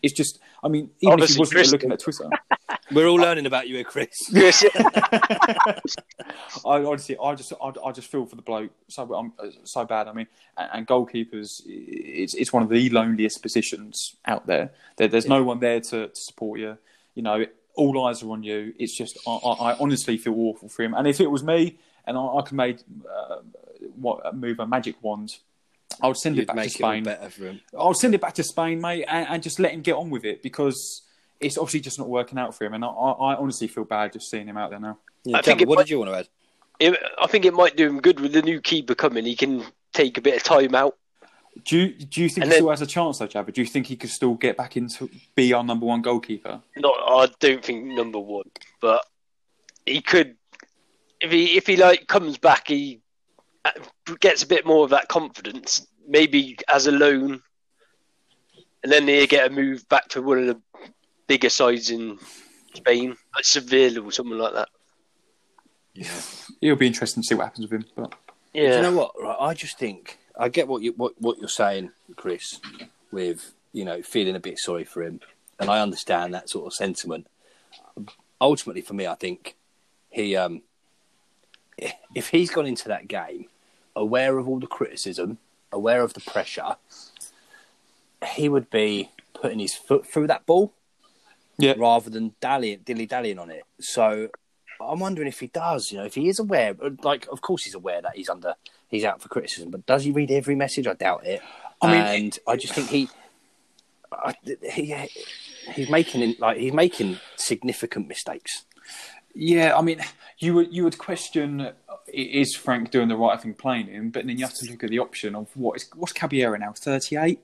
[0.03, 0.41] it's just.
[0.63, 2.29] I mean, even Obviously, if you wasn't Chris- looking at Twitter,
[2.91, 4.09] We're all learning about you, here, Chris.
[4.33, 4.65] Yes,
[6.65, 9.33] I honestly, I just, I, I just feel for the bloke so, um,
[9.65, 10.09] so bad.
[10.09, 10.27] I mean,
[10.57, 14.71] and, and goalkeepers, it's, it's one of the loneliest positions out there.
[14.97, 16.79] there there's no one there to, to support you.
[17.15, 18.73] You know, all eyes are on you.
[18.79, 20.95] It's just, I, I, I honestly feel awful for him.
[20.95, 22.79] And if it was me, and I, I could make
[23.11, 23.37] uh,
[23.97, 25.37] what move a magic wand,
[26.01, 27.05] I would send it You'd back to make it all Spain.
[27.05, 27.61] better for him.
[27.77, 30.25] I'll send it back to Spain, mate, and, and just let him get on with
[30.25, 31.03] it because
[31.41, 32.75] it's obviously just not working out for him.
[32.75, 34.99] And I, I honestly feel bad just seeing him out there now.
[35.25, 36.29] Yeah, I think Gavin, it what might- did you want to add?
[36.81, 39.25] it, I think it might do him good with the new keeper coming.
[39.25, 40.97] He can take a bit of time out.
[41.65, 43.53] Do you, do you think And he then- still has a chance, though, Jabba?
[43.53, 46.61] Do you think he could still get back into be our number one goalkeeper?
[46.77, 48.49] Not, I don't think number one,
[48.81, 49.05] but
[49.87, 50.37] he could.
[51.21, 53.08] If he if he like comes back, he uh,
[54.21, 55.87] gets a bit more of that confidence.
[56.07, 57.43] Maybe as a loan,
[58.83, 60.61] and then he get a move back to one of the
[61.27, 62.19] bigger sides in
[62.75, 64.69] Spain, like Seville or something like that.
[65.95, 66.21] Yeah,
[66.63, 67.85] it'll be interesting to see what happens with him.
[67.95, 68.17] But Do
[68.61, 69.13] Yeah, you know what?
[69.21, 72.61] Right, I just think I get what you what, what you're saying, Chris,
[73.11, 75.21] with you know feeling a bit sorry for him,
[75.59, 77.27] and I understand that sort of sentiment.
[78.41, 79.57] Ultimately, for me, I think
[80.11, 80.63] he, um,
[82.15, 83.47] if he's gone into that game
[83.99, 85.39] aware of all the criticism,
[85.73, 86.77] aware of the pressure,
[88.35, 90.73] he would be putting his foot through that ball
[91.59, 93.65] yeah, rather than dallying, dilly dallying on it.
[93.81, 94.29] So
[94.81, 95.91] I'm wondering if he does.
[95.91, 98.55] You know, if he is aware, like, of course he's aware that he's under,
[98.89, 99.71] he's out for criticism.
[99.71, 100.87] But does he read every message?
[100.87, 101.43] I doubt it.
[101.83, 103.09] I mean- and I just think he,
[104.13, 104.35] I,
[104.73, 104.95] he,
[105.75, 108.65] he's making like he's making significant mistakes.
[109.39, 109.77] Yeah.
[109.79, 110.01] I mean,
[110.39, 111.71] you would you would question
[112.13, 114.11] is Frank doing the right thing playing him?
[114.11, 116.73] But then you have to look at the option of what is what's Caballero now
[116.73, 117.41] thirty eight.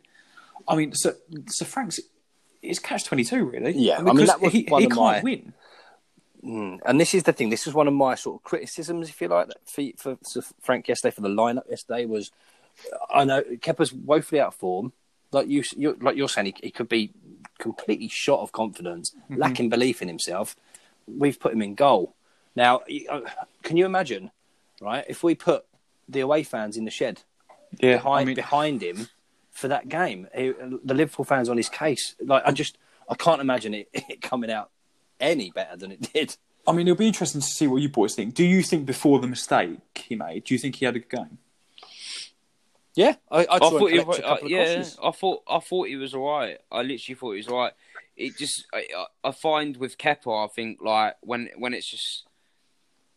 [0.67, 1.15] I mean, so
[1.47, 2.01] so Frank's
[2.63, 3.73] it's catch twenty two really.
[3.73, 5.53] Yeah, I mean, because that was he, he can't my- win.
[6.45, 6.81] Mm.
[6.85, 7.49] And this is the thing.
[7.49, 10.89] This is one of my sort of criticisms, if you like, for for, for Frank
[10.89, 12.31] yesterday for the lineup yesterday was.
[13.09, 14.93] I know Kepa's woefully out of form.
[15.31, 17.13] Like you, you like you're saying, he, he could be
[17.59, 19.37] completely shot of confidence, Mm-hmm.
[19.41, 20.57] lacking belief in himself.
[21.07, 22.15] We've put him in goal.
[22.57, 23.21] Now, uh,
[23.63, 24.31] can you imagine,
[24.81, 25.05] right?
[25.09, 25.65] If we put
[26.09, 27.23] the away fans in the shed
[27.81, 29.09] Yeah, behind I mean, behind him
[29.51, 30.53] for that game, he,
[30.85, 32.15] the Liverpool fans on his case.
[32.21, 34.71] Like I just, I can't imagine it, it coming out
[35.21, 36.37] any better than it did.
[36.67, 38.35] I mean, it'll be interesting to see what you boys think.
[38.35, 41.11] Do you think before the mistake he made, do you think he had a good
[41.11, 41.39] game?
[42.95, 44.99] Yeah, I, I, I thought he, a uh, couple of yeah, crosses.
[45.03, 46.59] I thought I thought he was alright.
[46.71, 47.73] I literally thought he was alright.
[48.17, 48.87] It just I,
[49.25, 52.27] I find with Kepa, I think like when when it's just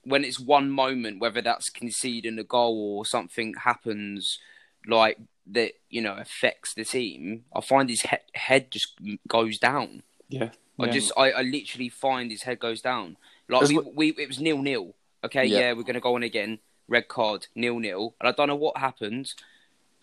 [0.04, 4.40] when it's one moment, whether that's conceding a goal or something happens
[4.88, 7.44] like that, you know, affects the team.
[7.56, 8.94] I find his he- head just
[9.28, 10.04] goes down.
[10.30, 10.92] Yeah, I yeah.
[10.92, 13.18] just I, I literally find his head goes down.
[13.50, 14.96] Like we, we it was nil nil.
[15.24, 15.60] Okay, Yeah.
[15.60, 15.74] yeah.
[15.74, 16.60] we're gonna go on again.
[16.88, 18.16] Red card, nil nil.
[18.20, 19.28] And I don't know what happened.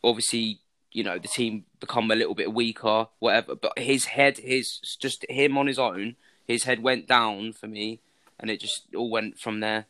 [0.03, 0.61] Obviously,
[0.95, 3.55] you know, the team become a little bit weaker, whatever.
[3.57, 8.01] But his head, his just him on his own, his head went down for me,
[8.39, 9.87] and it just all went from there.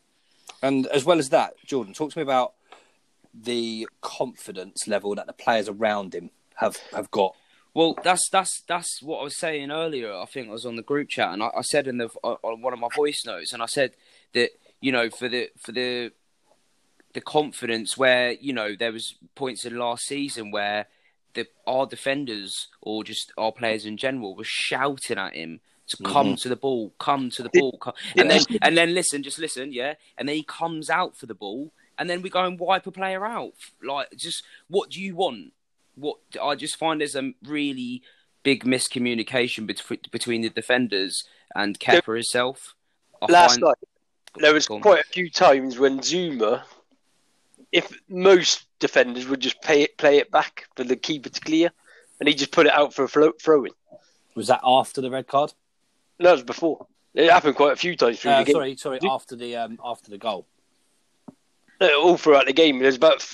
[0.63, 2.55] And as well as that, Jordan, talk to me about
[3.35, 7.37] the confidence level that the players around him have have got.
[7.75, 10.13] Well, that's that's that's what I was saying earlier.
[10.15, 12.63] I think I was on the group chat, and I, I said in the on
[12.63, 13.93] one of my voice notes, and I said
[14.33, 16.13] that you know for the for the
[17.13, 20.87] the confidence where you know there was points in last season where
[21.35, 26.13] the our defenders or just our players in general were shouting at him to mm-hmm.
[26.13, 27.95] come to the ball, come to the ball, come.
[28.17, 31.35] and then and then listen, just listen, yeah, and then he comes out for the
[31.35, 33.53] ball, and then we go and wipe a player out.
[33.83, 35.53] Like, just what do you want?
[35.95, 38.03] What I just find there's a really
[38.43, 42.75] big miscommunication between between the defenders and Kepa himself.
[43.23, 43.77] I last find- night
[44.37, 46.63] there was quite a few times when Zouma,
[47.73, 51.71] if most defenders would just pay it, play it back for the keeper to clear,
[52.21, 53.73] and he just put it out for a float throw in.
[54.35, 55.53] Was that after the red card?
[56.21, 56.87] No, it was before.
[57.15, 58.55] It happened quite a few times through Uh, the game.
[58.55, 60.47] sorry, sorry, after the um, after the goal.
[61.81, 62.79] All throughout the game.
[62.79, 63.27] There's about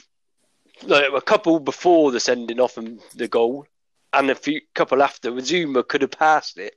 [0.82, 3.66] like a couple before the sending off and the goal,
[4.12, 5.30] and a few couple after.
[5.32, 6.74] Zouma could have passed it,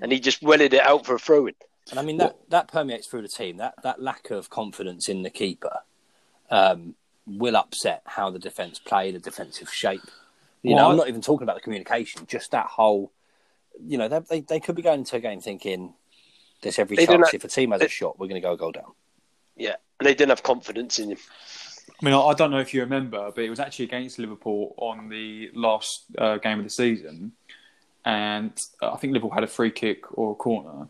[0.00, 1.54] and he just wellied it out for a throw in.
[1.90, 3.56] And I mean that that permeates through the team.
[3.58, 5.78] That that lack of confidence in the keeper
[6.50, 6.94] um,
[7.26, 10.00] will upset how the defence play, the defensive shape.
[10.62, 12.26] You know, I'm not even talking about the communication.
[12.26, 13.12] Just that whole,
[13.84, 15.94] you know, they they, they could be going into a game thinking
[16.62, 18.46] there's every They don't chance know- if a team has a shot, we're going to
[18.46, 18.92] go a goal down.
[19.56, 21.18] Yeah, and they didn't have confidence in him.
[22.00, 24.74] I mean, I, I don't know if you remember, but it was actually against Liverpool
[24.76, 27.32] on the last uh, game of the season,
[28.04, 30.88] and uh, I think Liverpool had a free kick or a corner,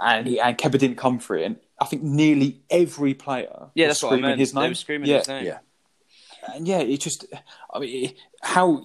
[0.00, 1.62] and he, and Kepa didn't come for it.
[1.80, 4.38] I think nearly every player Yeah, that's what I meant.
[4.38, 5.46] his They were screaming yeah, his name.
[5.46, 5.58] Yeah.
[6.54, 7.24] and yeah, it just,
[7.72, 8.82] I mean, it- how,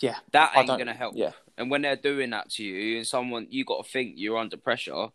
[0.00, 1.14] yeah, That ain't gonna help.
[1.16, 4.38] Yeah, And when they're doing that to you, and someone you got to think you're
[4.38, 5.08] under pressure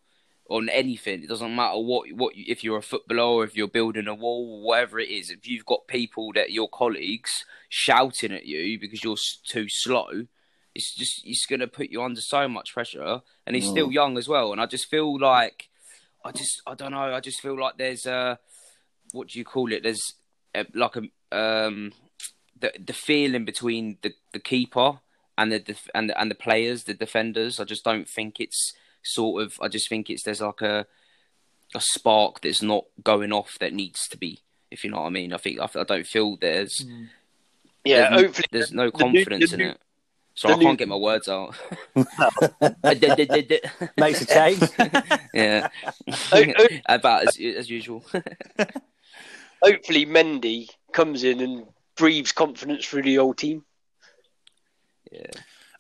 [0.50, 1.24] on anything.
[1.24, 4.62] It doesn't matter what what if you're a footballer or if you're building a wall,
[4.62, 5.30] whatever it is.
[5.30, 10.26] If you've got people that your colleagues shouting at you because you're too slow,
[10.74, 13.22] it's just it's gonna put you under so much pressure.
[13.46, 13.94] And he's still mm.
[13.94, 14.52] young as well.
[14.52, 15.69] And I just feel like
[16.24, 17.14] I just I don't know.
[17.14, 18.40] I just feel like there's a
[19.12, 19.84] what do you call it?
[19.84, 20.14] There's
[20.54, 21.02] a, like a
[21.38, 21.94] um
[22.60, 25.00] the the feeling between the the keeper
[25.38, 27.60] and the def- and the, and the players, the defenders.
[27.60, 29.54] I just don't think it's sort of.
[29.62, 30.86] I just think it's there's like a
[31.76, 34.42] a spark that's not going off that needs to be.
[34.72, 35.34] If you know what I mean.
[35.34, 36.86] I think I, I don't feel there's
[37.86, 39.82] Yeah, there's, hopefully there's no the new- confidence the in it.
[40.40, 41.54] So the I new- can't get my words out.
[43.98, 44.62] Makes a change.
[45.34, 45.68] yeah,
[46.88, 48.06] about as as usual.
[49.62, 51.66] hopefully Mendy comes in and
[51.98, 53.66] breathes confidence through the old team.
[55.12, 55.26] Yeah.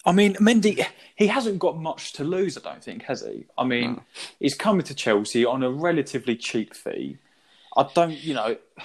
[0.05, 3.45] I mean, Mendy, he hasn't got much to lose, I don't think, has he?
[3.57, 4.03] I mean, No.
[4.41, 7.17] he's coming to Chelsea on a relatively cheap fee.
[7.77, 8.83] I don't, you know, i-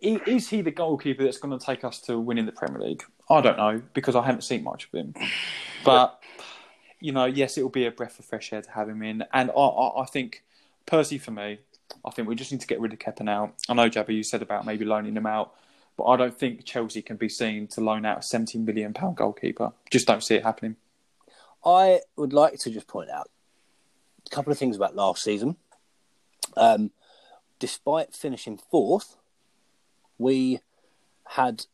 [0.00, 3.04] is he the goalkeeper that's going to take us to winning the Premier League?
[3.28, 5.14] I don't know because I haven't seen much of him.
[5.84, 6.20] But,
[7.00, 9.24] you know, yes, it will be a breath of fresh air to have him in.
[9.32, 10.42] And I, I, I think,
[10.86, 11.58] Percy, for me,
[12.04, 13.52] I think we just need to get rid of Kepa now.
[13.68, 15.54] I know, Jabba, you said about maybe loaning him out.
[15.96, 19.72] But I don't think Chelsea can be seen to loan out a £17 million goalkeeper.
[19.90, 20.76] Just don't see it happening.
[21.64, 23.28] I would like to just point out
[24.26, 25.56] a couple of things about last season.
[26.56, 26.90] Um,
[27.58, 29.16] despite finishing fourth,
[30.20, 30.60] we
[31.24, 31.64] had,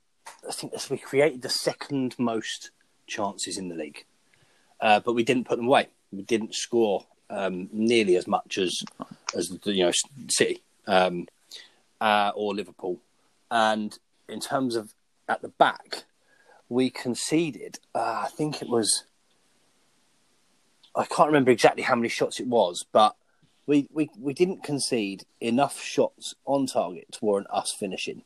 [0.48, 2.70] I think, we created the second most
[3.08, 4.04] chances in the league,
[4.80, 5.88] uh, but we didn't put them away.
[6.12, 8.82] We didn't score um, nearly as much as
[9.34, 9.92] as the, you know
[10.28, 11.26] City um,
[12.00, 13.00] uh, or Liverpool.
[13.50, 14.94] And in terms of
[15.28, 16.04] at the back,
[16.68, 17.80] we conceded.
[17.94, 19.04] Uh, I think it was.
[20.94, 23.16] I can't remember exactly how many shots it was, but
[23.66, 28.22] we, we, we didn't concede enough shots on target to warrant us finishing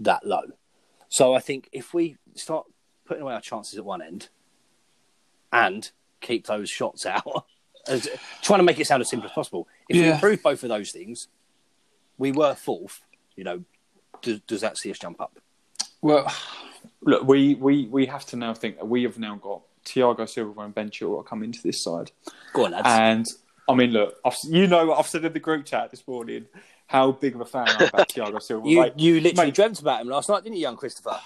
[0.00, 0.42] that low.
[1.08, 2.66] So I think if we start
[3.06, 4.28] putting away our chances at one end
[5.52, 7.46] and keep those shots out,
[7.86, 8.08] as,
[8.42, 10.90] trying to make it sound as simple as possible, if we improve both of those
[10.90, 11.28] things,
[12.18, 13.00] we were fourth.
[13.36, 13.64] You know,
[14.22, 15.38] does, does that see us jump up?
[16.00, 16.32] Well,
[17.02, 20.60] look, we, we, we have to now think that we have now got Thiago Silva
[20.62, 22.10] and Ben Chilwell coming into this side.
[22.52, 22.86] Go on, lads.
[22.88, 23.26] And
[23.68, 26.46] I mean, look, I've, you know, what I've said in the group chat this morning
[26.86, 28.68] how big of a fan I am about Thiago Silva.
[28.68, 31.18] you Like, you literally mate, dreamt about him last night, didn't you, young Christopher?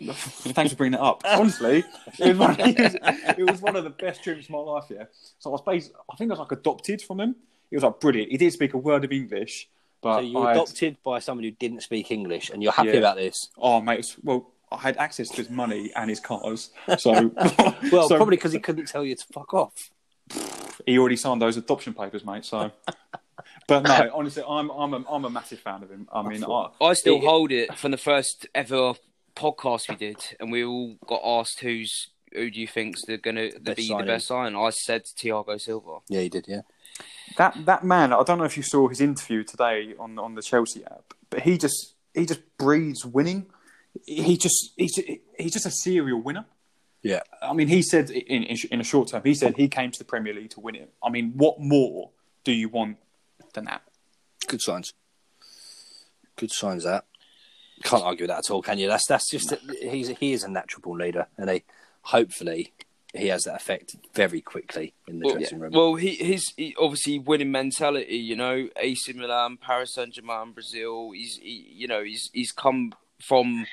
[0.00, 1.22] Thanks for bringing it up.
[1.24, 1.84] Honestly,
[2.18, 2.96] it was, one, it, was,
[3.38, 4.84] it was one of the best trips of my life.
[4.90, 5.04] Yeah.
[5.38, 7.36] So I was based, I think I was like adopted from him.
[7.70, 8.30] It was like brilliant.
[8.32, 9.68] He did speak a word of English,
[10.02, 12.72] but So you were I had- adopted by someone who didn't speak English, and you're
[12.72, 12.94] happy Yeah.
[12.96, 13.50] about this?
[13.58, 17.12] oh mate, well, I had access to his money and his cars, so
[17.92, 19.90] Well, so probably because he couldn't tell you to fuck off.
[20.86, 22.44] he already signed those adoption papers, mate.
[22.44, 22.72] So,
[23.66, 26.08] but no, honestly, I'm I'm a, I'm a massive fan of him.
[26.12, 28.94] I mean, I, I still it- hold it from the first ever
[29.36, 33.50] podcast we did, and we all got asked who's who do you think's the gonna
[33.60, 34.06] Best be signing.
[34.06, 34.56] the best sign.
[34.56, 35.98] I said Thiago Silva.
[36.08, 36.46] Yeah, he did.
[36.48, 36.62] Yeah.
[37.38, 38.12] that that man.
[38.12, 41.40] I don't know if you saw his interview today on on the Chelsea app, but
[41.40, 43.46] he just he just breathes winning.
[44.04, 44.98] He just he's
[45.38, 46.46] he's just a serial winner.
[47.02, 47.20] Yeah.
[47.42, 49.98] I mean, he said in in, in a short term, he said he came to
[49.98, 50.92] the Premier League to win it.
[51.02, 52.10] I mean, what more
[52.44, 52.96] do you want
[53.54, 53.82] than that?
[54.46, 54.92] Good signs.
[56.36, 56.84] Good signs.
[56.84, 57.04] That
[57.82, 58.88] can't argue with that at all, can you?
[58.88, 61.62] That's that's just he's he is a natural born leader, and he
[62.02, 62.72] hopefully
[63.14, 65.72] he has that effect very quickly in the Well, dressing room.
[65.72, 68.16] well, he his he, obviously winning mentality.
[68.16, 71.12] You know, AC Milan, Paris Saint Germain, Brazil.
[71.12, 73.66] He's he, you know he's he's come from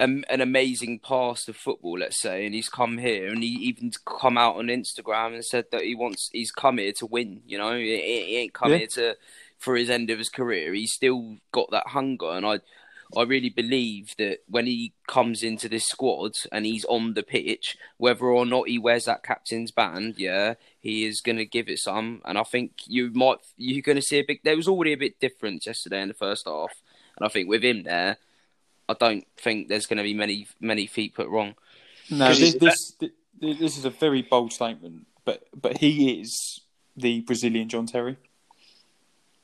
[0.00, 3.92] an, an amazing past of football, let's say, and he's come here and he even
[4.06, 7.42] come out on Instagram and said that he wants he's come here to win.
[7.46, 8.78] You know, he, he ain't come Yeah.
[8.78, 9.16] here to
[9.58, 10.72] for his end of his career.
[10.74, 12.60] He's still got that hunger, and I.
[13.14, 17.76] I really believe that when he comes into this squad and he's on the pitch,
[17.98, 21.78] whether or not he wears that captain's band, yeah, he is going to give it
[21.80, 22.22] some.
[22.24, 24.40] And I think you might you're going to see a big.
[24.44, 26.72] There was already a bit difference yesterday in the first half,
[27.18, 28.16] and I think with him there,
[28.88, 31.54] I don't think there's going to be many many feet put wrong.
[32.10, 32.94] No, this, this
[33.40, 36.60] this is a very bold statement, but but he is
[36.96, 38.16] the Brazilian John Terry.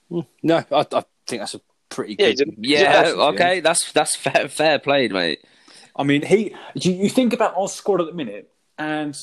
[0.08, 0.20] Hmm.
[0.42, 2.54] no, I, I think that's a pretty Yeah, good.
[2.58, 5.40] Yeah, Yeah, okay, that's that's fair, fair played, mate.
[5.96, 6.54] I mean, he.
[6.74, 9.16] You, you think about our squad at the minute, and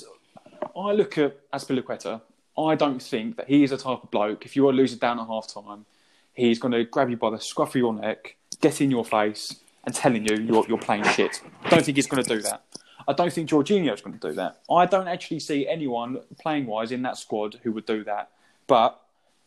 [0.75, 2.21] I look at Azpilicueta.
[2.57, 4.45] I don't think that he is the type of bloke.
[4.45, 5.85] If you are losing down at half time,
[6.33, 9.55] he's going to grab you by the scruff of your neck, get in your face,
[9.85, 11.41] and telling you you're, you're playing shit.
[11.63, 12.63] I don't think he's going to do that.
[13.07, 14.61] I don't think Jorginho's going to do that.
[14.69, 18.31] I don't actually see anyone playing wise in that squad who would do that.
[18.67, 18.99] But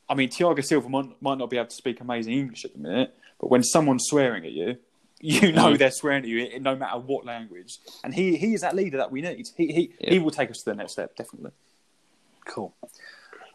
[0.08, 2.78] I mean, Thiago Silva might, might not be able to speak amazing English at the
[2.78, 4.78] minute, but when someone's swearing at you,
[5.20, 7.78] you know they're swearing at you no matter what language.
[8.04, 9.48] And he, he is that leader that we need.
[9.56, 10.10] He he, Yeah.
[10.10, 11.50] he will take us to the next step, definitely.
[12.46, 12.74] Cool.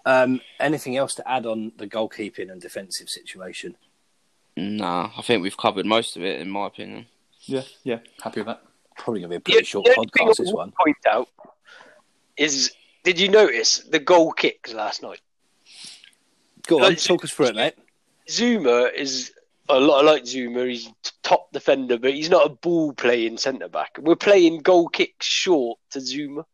[0.06, 3.78] Um, anything else to add on the goalkeeping and defensive situation?
[4.56, 7.08] Nah, I think we've covered most of it, in my opinion.
[7.42, 8.62] Yeah, yeah, happy with that.
[8.98, 10.38] Probably going to be a The- pretty short the podcast.
[10.38, 10.72] This would one.
[10.80, 11.28] Point out
[12.38, 12.72] is,
[13.04, 15.20] did you notice the goal kicks last night?
[16.68, 17.74] Go on, Like- talk us through it, mate.
[18.30, 19.34] Zouma is
[19.70, 20.70] a lot like Zouma.
[20.70, 20.90] He's
[21.24, 23.98] top defender, but he's not a ball playing centre back.
[24.00, 26.46] We're playing goal kicks short to Zouma,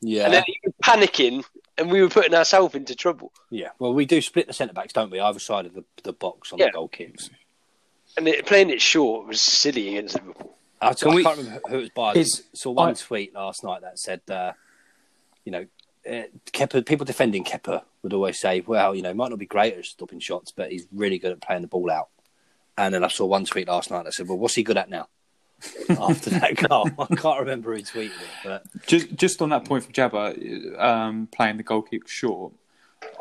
[0.00, 1.44] Yeah, and then he was panicking,
[1.78, 3.32] and we were putting ourselves into trouble.
[3.50, 3.68] yeah.
[3.78, 5.20] Well, we do split the centre backs, don't we?
[5.20, 6.66] Either side of the, the box on Yeah.
[6.66, 7.30] the goal kicks.
[8.16, 10.56] And it, playing it short was silly against Liverpool.
[10.80, 12.12] I, Can I we- can't remember who it was by.
[12.12, 14.52] I saw one I- tweet last night that said, uh,
[15.44, 15.66] you know,
[16.08, 19.74] uh, Kepa, people defending Kepa would always say, well, you know, might not be great
[19.76, 22.08] at stopping shots, but he's really good at playing the ball out.
[22.76, 24.88] And then I saw one tweet last night that said, well, what's he good at
[24.88, 25.08] now?
[25.90, 28.12] After that goal, I can't remember who tweeted it,
[28.44, 32.52] but Just just on that point from Jabba, um, playing the goal kick short,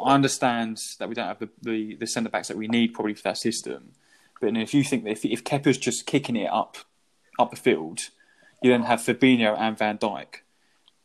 [0.04, 3.16] I understand that we don't have the, the, the centre backs that we need probably
[3.16, 3.94] for that system.
[4.40, 6.78] But if you think that if, if Kepa's just kicking it up
[7.40, 8.10] up the field,
[8.62, 10.42] you then have Fabinho and Van Dijk.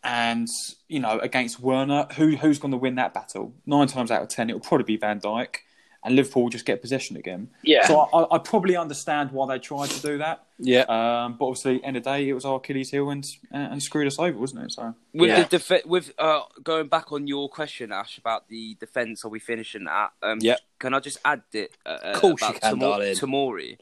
[0.04, 0.48] And,
[0.88, 3.54] you know, against Werner, who who's going to win that battle?
[3.64, 5.56] Nine times out of ten, it'll probably be Van Dijk.
[6.04, 7.48] And Liverpool just get possession again.
[7.62, 7.86] Yeah.
[7.86, 10.44] So I, I probably understand why they tried to do that.
[10.58, 13.80] yeah, Um, but obviously, end of the day, it was our Achilles heel and and
[13.80, 14.72] screwed us over, wasn't it?
[14.72, 15.44] So With Yeah.
[15.44, 19.38] the def- with uh, going back on your question, Ash, about the defence, are we
[19.38, 20.10] finishing that?
[20.24, 20.58] Um, Yep.
[20.80, 21.76] Can I just add it?
[21.86, 23.14] Uh, Of course you can, darling.
[23.14, 23.78] Tomori.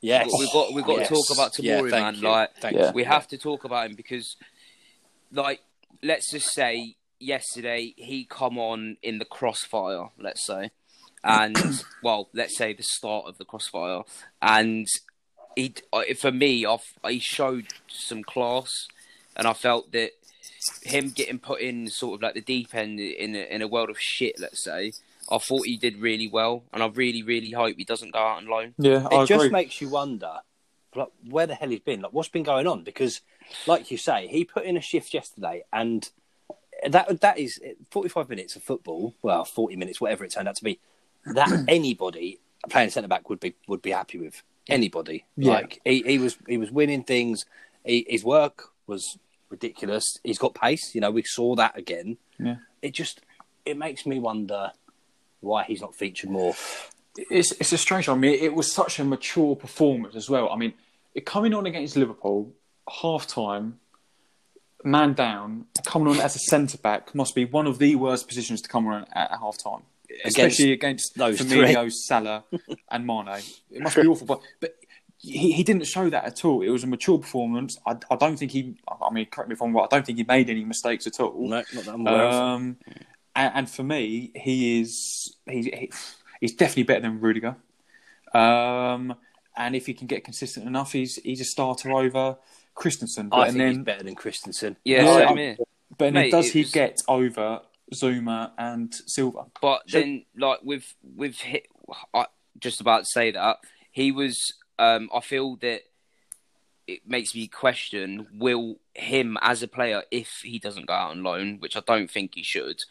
[0.00, 0.28] yes.
[0.36, 1.08] We've got we've got Yes.
[1.10, 2.14] to talk about Tomori, thank man.
[2.16, 2.28] you.
[2.28, 2.90] Like Yeah.
[2.90, 4.34] we have to talk about him because,
[5.32, 5.60] like,
[6.02, 10.08] let's just say yesterday he come on in the crossfire.
[10.18, 10.72] Let's say,
[11.24, 14.02] and well, let's say the start of the crossfire,
[14.40, 14.86] and
[15.56, 18.70] he uh, for me, I've, he showed some class,
[19.36, 20.10] and I felt that
[20.82, 23.90] him getting put in sort of like the deep end in a, in a world
[23.90, 24.36] of shit.
[24.38, 24.92] Let's say.
[25.30, 28.38] I thought he did really well, and I really, really hope he doesn't go out
[28.38, 28.74] on loan.
[28.76, 29.50] yeah, I it just agree.
[29.50, 30.40] makes you wonder
[30.94, 33.20] like where the hell he's been like what's been going on because
[33.66, 36.10] like you say he put in a shift yesterday and
[36.88, 40.64] that that is 45 minutes of football well 40 minutes whatever it turned out to
[40.64, 40.80] be
[41.26, 44.42] that anybody playing centre back would be would be happy with.
[44.68, 45.24] Anybody.
[45.36, 45.52] Yeah.
[45.54, 47.44] like he, he was he was winning things.
[47.84, 50.18] He, his work was ridiculous.
[50.22, 50.94] He's got pace.
[50.94, 52.16] You know we saw that again.
[52.38, 52.56] Yeah.
[52.80, 53.20] it just
[53.64, 54.72] it makes me wonder
[55.40, 56.54] why he's not featured more.
[57.16, 58.18] It's it's a strange one.
[58.18, 60.48] I mean, it was such a mature performance as well.
[60.50, 60.74] I mean,
[61.14, 62.52] it coming on against Liverpool,
[62.88, 63.80] half time,
[64.84, 68.62] man down, coming on as a centre back must be one of the worst positions
[68.62, 69.82] to come on at half time,
[70.24, 72.44] especially against those Firmino, Salah,
[72.90, 73.42] and Mane.
[73.70, 74.76] It must be awful, but but.
[75.24, 76.62] He, he didn't show that at all.
[76.62, 77.78] It was a mature performance.
[77.86, 78.74] I, I don't think he.
[78.88, 79.84] I mean, correct me if I'm wrong.
[79.88, 81.48] I don't think he made any mistakes at all.
[81.48, 82.34] no not that I'm aware of.
[82.34, 82.76] Um,
[83.36, 85.92] and, and for me, he is he, he,
[86.40, 87.54] he's definitely better than Rudiger.
[88.34, 89.14] Um,
[89.56, 92.38] and if he can get consistent enough, he's he's a starter over
[92.74, 93.28] Christensen.
[93.28, 94.76] But I and think he's better than Christensen.
[94.84, 95.28] Yeah, Yeah.
[95.28, 95.56] same here.
[95.90, 97.60] but then Mate, does he was- get over
[97.92, 99.46] Zouma and Silva?
[99.60, 101.62] But then, like with with hi
[102.14, 102.26] I
[102.58, 103.58] just about to say that
[103.90, 104.54] he was.
[104.78, 105.82] Um, I feel that
[106.86, 111.22] it makes me question: Will him as a player, if he doesn't go out on
[111.22, 112.82] loan, which I don't think he should,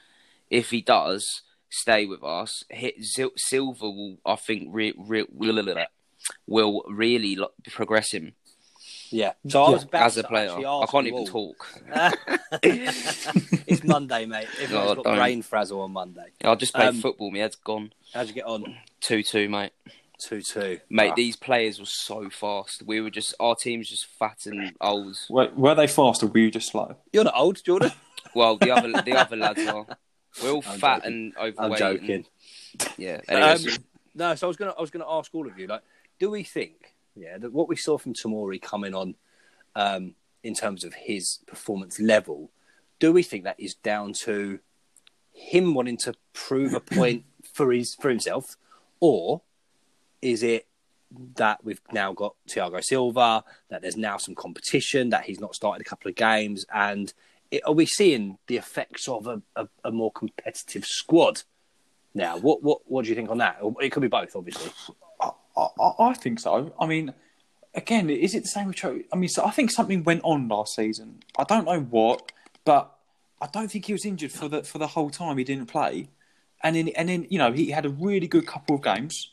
[0.49, 5.57] if he does stay with us, hit Sil- Silver will, I think, re- re- will
[6.45, 8.33] will really like, progress him
[9.11, 9.33] Yeah.
[9.47, 10.49] So I was about as a player.
[10.49, 11.27] actually I can't even all.
[11.27, 11.67] talk.
[12.63, 14.47] it's Monday, mate.
[14.61, 15.15] Everyone's Oh, got don't.
[15.17, 16.27] brain frazzle on Monday.
[16.43, 17.31] I'll just play Um, football.
[17.31, 17.93] My head's gone.
[18.13, 18.75] How'd you get on?
[18.99, 19.71] Two two, mate.
[20.19, 20.79] Two two.
[20.89, 21.15] Mate, Ah.
[21.15, 22.83] these players were so fast.
[22.85, 25.17] We were just our team's just fat and old.
[25.29, 26.95] Were, were they fast or were you just slow?
[27.11, 27.91] You're not old, Jordan.
[28.33, 29.85] Well, the other the other lads are.
[30.41, 31.33] We're all I'm fat joking.
[31.37, 32.11] and I'm joking.
[32.11, 32.29] and-
[32.97, 33.19] yeah.
[33.27, 33.57] Um,
[34.15, 35.81] no, so I was gonna I was gonna ask all of you, like,
[36.17, 39.15] do we think, yeah, that what we saw from Tomori coming on
[39.75, 42.51] um, in terms of his performance level,
[42.99, 44.59] do we think that is down to
[45.33, 48.57] him wanting to prove a point for his for himself,
[48.99, 49.41] or
[50.21, 50.67] Is it
[51.35, 55.85] that we've now got Thiago Silva, that there's now some competition, that he's not started
[55.85, 57.13] a couple of games, and
[57.49, 61.43] it, are we seeing the effects of a, a, a more competitive squad
[62.13, 62.37] now?
[62.37, 63.57] What what what do you think on that?
[63.81, 64.71] It could be both, obviously.
[65.57, 66.73] I, I, think so.
[66.79, 67.13] I mean,
[67.73, 68.99] again, is it the same with Cho?
[69.11, 71.19] I mean, so I think something went on last season.
[71.37, 72.31] I don't know what,
[72.65, 72.95] but
[73.41, 76.09] I don't think he was injured for the for the whole time he didn't play,
[76.63, 79.31] and then and then you know he had a really good couple of games,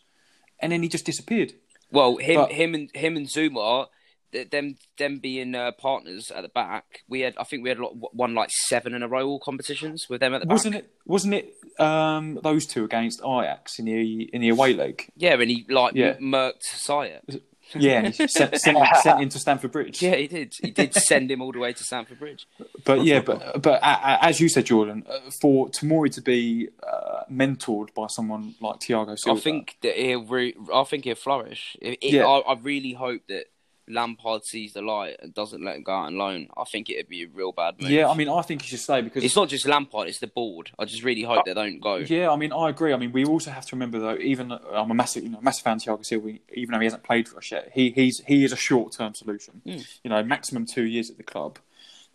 [0.60, 1.52] and then he just disappeared.
[1.90, 3.86] Well, him, But- him, and him and Zouma,
[4.32, 7.00] them, them being uh, partners at the back.
[7.08, 9.40] We had, I think, we had a lot, won like seven in a row all
[9.40, 10.52] competitions with them at the back.
[10.54, 10.90] Wasn't it?
[11.06, 11.54] Wasn't it?
[11.80, 15.08] Um, those two against Ajax in the in the away leg.
[15.16, 16.14] Yeah, and he like Yeah.
[16.18, 17.40] m- murked Ziyech.
[17.74, 20.00] Yeah, and he sent, sent, him, sent him to Stamford Bridge.
[20.00, 20.54] Yeah, he did.
[20.62, 22.46] He did send him all the way to Stamford Bridge.
[22.86, 27.92] But yeah, but but as you said, Jordan, uh, for Tomori to be uh, mentored
[27.92, 30.24] by someone like Thiago Silva, I think that he'll.
[30.24, 31.76] Re- I think he'll flourish.
[31.82, 32.26] It, it, Yeah.
[32.26, 33.44] I, I really hope that
[33.90, 36.48] Lampard sees the light and doesn't let him go out on loan.
[36.56, 37.90] I think it'd be a real bad move.
[37.90, 40.26] yeah, I mean, I think he should stay because it's not just Lampard; it's the
[40.26, 40.70] board.
[40.78, 41.96] I just really hope they don't go.
[41.96, 42.92] Yeah, I mean, I agree.
[42.92, 44.16] I mean, we also have to remember though.
[44.18, 46.38] Even though I'm a massive, you know, massive fan of Thiago Silva.
[46.52, 49.14] Even though he hasn't played for us yet, he he's he is a short term
[49.14, 49.62] solution.
[49.66, 49.86] Mm.
[50.04, 51.58] You know, maximum two years at the club,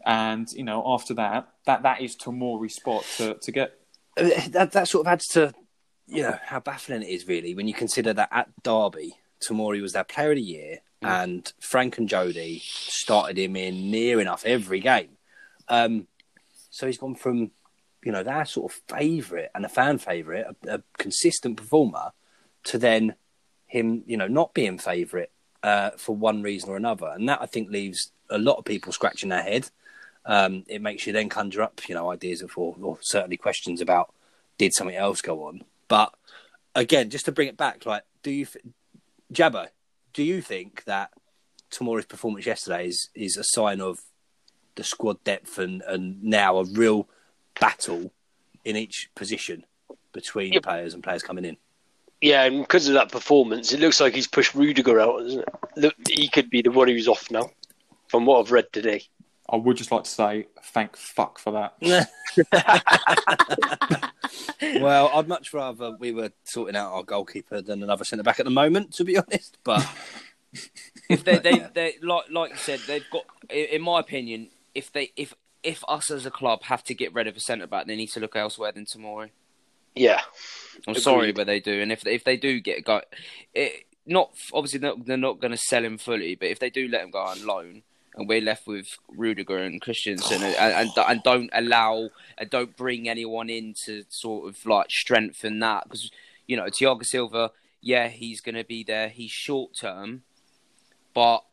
[0.05, 3.79] and you know after that, that that is Tomori's spot to to get.
[4.15, 5.53] Uh, that that sort of adds to
[6.07, 9.93] you know how baffling it is really when you consider that at Derby, Tomori was
[9.93, 14.79] their player of the year, and Frank and Jody started him in near enough every
[14.79, 15.09] game.
[15.67, 16.07] Um,
[16.69, 17.51] so he's gone from
[18.03, 22.11] you know their sort of favourite and a fan favourite, a, a consistent performer,
[22.65, 23.15] to then
[23.67, 25.29] him you know not being favourite
[25.63, 28.91] uh, for one reason or another, and that I think leaves a lot of people
[28.91, 29.69] scratching their head.
[30.25, 33.81] Um, it makes you then conjure up, you know, ideas of, or, or certainly questions
[33.81, 34.13] about
[34.57, 35.63] did something else go on.
[35.89, 36.13] But
[36.75, 38.47] again, just to bring it back, like, do you,
[39.33, 39.67] Jabba,
[40.13, 41.11] do you think that
[41.71, 43.99] Tomori's performance yesterday is, is a sign of
[44.75, 47.07] the squad depth and, and now a real
[47.59, 48.11] battle
[48.63, 49.65] in each position
[50.13, 50.63] between Yep.
[50.63, 51.57] players and players coming in?
[52.21, 55.49] Yeah, and because of that performance, it looks like he's pushed Rudiger out, doesn't it?
[55.75, 57.49] Look, he could be the one who's off now,
[58.07, 59.03] from what I've read today.
[59.49, 61.75] I would just like to say thank fuck for that.
[64.81, 68.45] well, I'd much rather we were sorting out our goalkeeper than another centre back at
[68.45, 69.57] the moment, to be honest.
[69.63, 69.87] But
[71.09, 73.23] if they, they, they like, like you said, they've got.
[73.49, 77.13] In in my opinion, if they, if, if us as a club have to get
[77.13, 79.29] rid of a centre back, they need to look elsewhere than Tomori.
[79.95, 80.21] Yeah,
[80.87, 81.01] I'm Agreed.
[81.01, 81.81] sorry, but they do.
[81.81, 83.01] And if if they do get go,
[83.53, 86.69] it, not obviously they're not, they're not going to sell him fully, but if they
[86.69, 87.83] do let him go on loan,
[88.15, 93.09] and we're left with Rudiger and Christensen, and, and and don't allow and don't bring
[93.09, 96.11] anyone in to sort of like strengthen that because
[96.47, 97.51] you know Thiago Silva,
[97.81, 99.09] yeah, he's going to be there.
[99.09, 100.23] He's short term,
[101.13, 101.43] but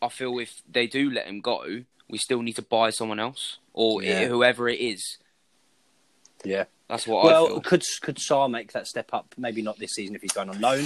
[0.00, 3.58] I feel if they do let him go, we still need to buy someone else
[3.72, 4.26] or Yeah.
[4.28, 5.18] whoever it is.
[6.44, 6.64] yeah.
[6.88, 9.34] That's what I Well, could could Sarr make that step up?
[9.36, 10.84] Maybe not this season if he's going on loan.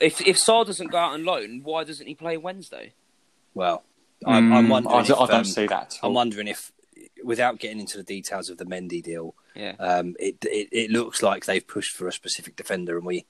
[0.00, 2.94] If if Sarr doesn't go out on loan, why doesn't he play Wednesday?
[3.54, 3.84] Well,
[4.24, 4.94] I'm, I'm Mm, wondering.
[4.96, 5.98] I, if, I don't um, see that.
[6.02, 6.72] I'm wondering if,
[7.24, 9.72] without getting into the details of the Mendy deal, Yeah.
[9.78, 13.26] um, it, it it looks like they've pushed for a specific defender, and we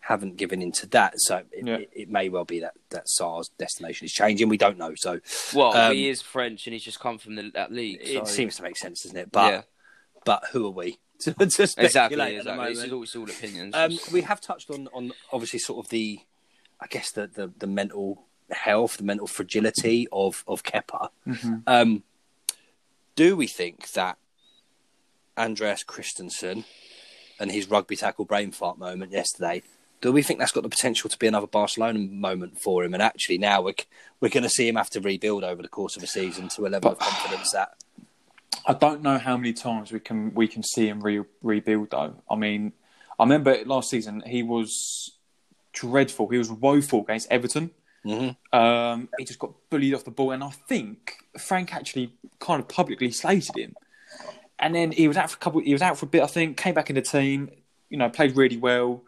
[0.00, 1.12] haven't given into that.
[1.18, 1.76] So it, Yeah.
[1.76, 4.48] it, it may well be that that Sarr's destination is changing.
[4.48, 4.94] We don't know.
[4.96, 5.20] So
[5.54, 7.98] Well, Um, he is French and he's just come from the, that league.
[8.00, 9.30] it so- seems to make sense, doesn't it?
[9.30, 9.62] But yeah,
[10.24, 11.44] but who are we to, to
[11.76, 12.36] exactly.
[12.36, 12.68] exactly.
[12.74, 13.74] This is all, it's all opinions.
[13.76, 16.20] Um, we have touched on on obviously sort of the,
[16.80, 18.24] I guess the the, the mental
[18.54, 21.10] health, the mental fragility of of Kepa.
[21.26, 21.62] Mhm.
[21.66, 22.02] Um,
[23.16, 24.18] do we think that
[25.36, 26.64] Andreas Christensen
[27.38, 29.62] and his rugby tackle brain fart moment yesterday?
[30.00, 32.94] Do we think that's got the potential to be another Barcelona moment for him?
[32.94, 33.74] And actually, now we're
[34.20, 36.66] we're going to see him have to rebuild over the course of a season to
[36.66, 37.74] a level of confidence that
[38.66, 42.14] I don't know how many times we can we can see him re- rebuild though.
[42.30, 42.72] I mean,
[43.18, 45.12] I remember last season he was
[45.72, 46.28] dreadful.
[46.28, 47.70] He was woeful against Everton.
[48.04, 48.36] Mhm.
[48.52, 52.68] Um, he just got bullied off the ball, and I think Frank actually kind of
[52.68, 53.74] publicly slated him.
[54.58, 55.60] And then he was out for a couple.
[55.60, 56.22] He was out for a bit.
[56.22, 57.50] I think came back in the team.
[57.88, 59.02] You know, played really well,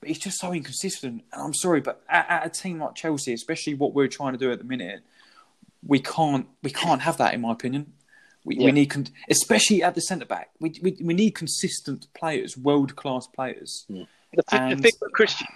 [0.00, 1.24] but he's just so inconsistent.
[1.32, 4.38] And I'm sorry, but at, at a team like Chelsea, especially what we're trying to
[4.38, 5.00] do at the minute,
[5.86, 7.34] we can't we can't have that.
[7.34, 7.92] In my opinion,
[8.44, 8.66] we, Yeah.
[8.66, 10.50] we need con- especially at the centre back.
[10.60, 13.86] We, we we need consistent players, world class players.
[13.88, 14.06] The,
[14.50, 15.46] th- the thing with Christian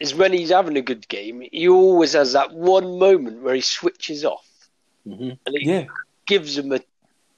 [0.00, 3.60] is when he's having a good game, he always has that one moment where he
[3.60, 4.46] switches off
[5.06, 5.38] Mhm.
[5.46, 5.84] and it Yeah,
[6.26, 6.80] gives him a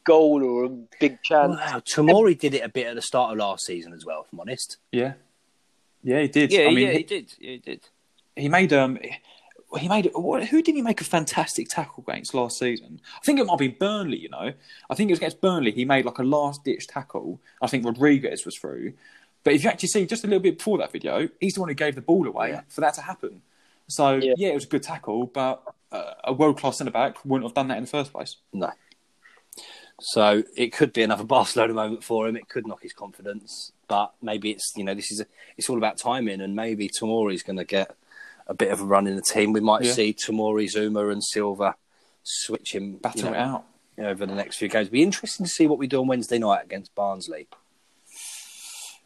[0.05, 0.69] goal or a
[1.01, 1.57] big chance.
[1.57, 4.23] Wow, Tomori did it a bit at the start of last season as well.
[4.27, 4.79] If I'm honest.
[4.93, 5.15] yeah,
[6.03, 6.21] yeah.
[6.21, 6.53] He did.
[6.53, 7.35] yeah, I mean, yeah, he- he did.
[7.39, 7.81] Yeah, he did.
[8.37, 8.99] he made um
[9.79, 13.01] he made what, who did he make a fantastic tackle against last season?
[13.17, 14.19] I think it might be Burnley.
[14.19, 14.53] You know,
[14.91, 15.71] I think it was against Burnley.
[15.71, 17.41] He made like a last ditch tackle.
[17.63, 18.93] I think Rodriguez was through,
[19.45, 21.69] but if you actually see just a little bit before that video, he's the one
[21.69, 23.43] who gave the ball away for that to happen.
[23.89, 24.35] So Yeah.
[24.37, 27.55] yeah, it was a good tackle, but uh, a world class centre back wouldn't have
[27.55, 28.37] done that in the first place.
[28.53, 28.71] No.
[30.01, 32.37] So it could be another Barcelona moment for him.
[32.37, 35.27] It could knock his confidence, but maybe it's you know this is a,
[35.57, 37.95] it's all about timing, and maybe Tomori's going to get
[38.47, 39.53] a bit of a run in the team.
[39.53, 39.93] We might Yeah.
[39.93, 41.77] see Tomori, Zouma, and Silva
[42.25, 43.65] switching Battle you know, it out.
[43.99, 44.89] over the next few games.
[44.89, 47.47] Be interesting to see what we do on Wednesday night against Barnsley.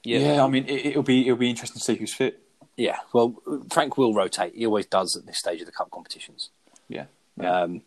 [0.07, 0.19] Yeah.
[0.35, 2.41] Yeah, I mean it, it'll be it'll be interesting to see who's fit.
[2.77, 3.43] Yeah, well,
[3.73, 4.55] Frank will rotate.
[4.55, 6.51] He always does at this stage of the cup competitions.
[6.89, 7.07] Yeah.
[7.41, 7.83] Um,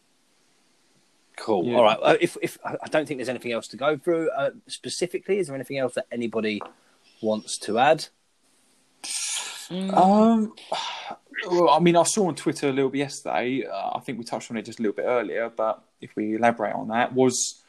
[1.37, 1.63] cool.
[1.63, 1.77] Yeah.
[1.77, 1.97] All right.
[2.01, 5.47] Uh, if if I don't think there's anything else to go through uh, specifically, is
[5.47, 6.61] there anything else that anybody
[7.21, 8.07] wants to add?
[9.71, 10.53] Um,
[11.47, 13.65] well, I mean, I saw on Twitter a little bit yesterday.
[13.65, 16.35] Uh, I think we touched on it just a little bit earlier, but if we
[16.35, 17.63] elaborate on that, was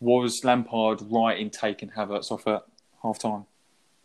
[0.00, 2.62] was Lampard right in taking Havertz off at
[3.02, 3.44] half time?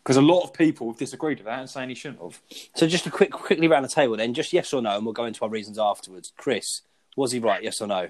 [0.08, 2.40] Because a lot of people have disagreed with that and saying he shouldn't have.
[2.74, 5.12] So just a quick, quickly round the table then, just yes or no, and we'll
[5.12, 6.32] go into our reasons afterwards.
[6.34, 6.80] Chris,
[7.14, 7.62] was he right?
[7.62, 8.08] Yes or no?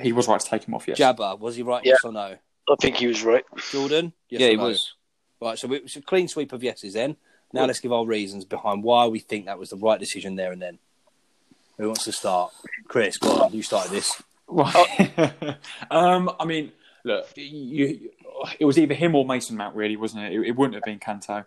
[0.00, 0.88] He was right to take him off.
[0.88, 0.98] Yes.
[0.98, 1.84] Jabba, was he right?
[1.84, 1.92] Yeah.
[1.92, 2.34] Yes or no?
[2.68, 3.44] I think he was right.
[3.70, 4.64] Jordan, yes yeah, or he no?
[4.64, 4.94] was.
[5.40, 5.56] Right.
[5.56, 7.14] So we- it's a clean sweep of yeses then.
[7.52, 10.50] Now let's give our reasons behind why we think that was the right decision there
[10.50, 10.80] and then.
[11.76, 12.50] Who wants to start?
[12.88, 13.52] Chris, go on.
[13.52, 14.20] You started this.
[14.48, 15.32] Right.
[15.92, 16.72] um, I mean,
[17.04, 18.10] look, you,
[18.58, 20.32] it was either him or Mason Mount, really, wasn't it?
[20.32, 21.44] It, it wouldn't have been Kanté.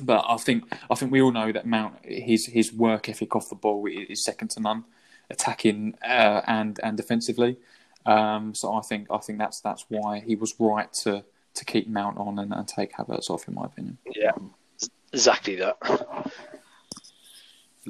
[0.00, 3.48] But I think I think we all know that Mount his his work ethic off
[3.48, 4.84] the ball is second to none,
[5.28, 7.56] attacking uh, and and defensively.
[8.06, 11.88] Um, so I think I think that's that's why he was right to to keep
[11.88, 13.98] Mount on and, and take Havertz off, in my opinion.
[14.14, 14.32] Yeah,
[15.12, 15.76] exactly that.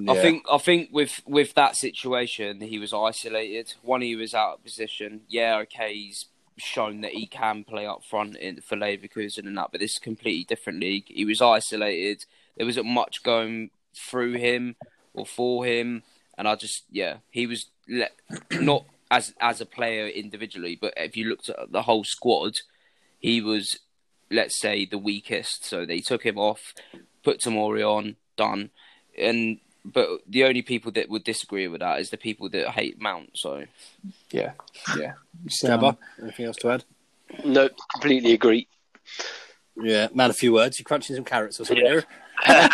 [0.09, 3.74] I think I think with with that situation, he was isolated.
[3.83, 5.22] One, he was out of position.
[5.29, 6.26] Yeah, okay, he's
[6.59, 9.99] shown that he can play up front in for Leverkusen and that, but this is
[9.99, 11.05] a completely different league.
[11.07, 12.25] He was isolated.
[12.57, 14.77] There wasn't much going through him
[15.15, 16.03] or for him,
[16.37, 18.09] and I just yeah, he was le-
[18.61, 22.59] not as as a player individually, but if you looked at the whole squad,
[23.19, 23.79] he was
[24.31, 25.65] let's say the weakest.
[25.65, 26.75] So they took him off,
[27.23, 28.71] put Tomori on, done,
[29.17, 29.59] and
[29.93, 33.30] but the only people that would disagree with that is the people that hate Mount.
[33.34, 33.64] So
[34.30, 34.53] Yeah,
[34.97, 35.12] yeah.
[35.47, 36.84] Jabba, anything else to add?
[37.45, 38.68] No, completely agree.
[39.80, 40.78] Yeah, man, a few words.
[40.78, 42.03] You're crunching some carrots or something Yeah.
[42.47, 42.70] here?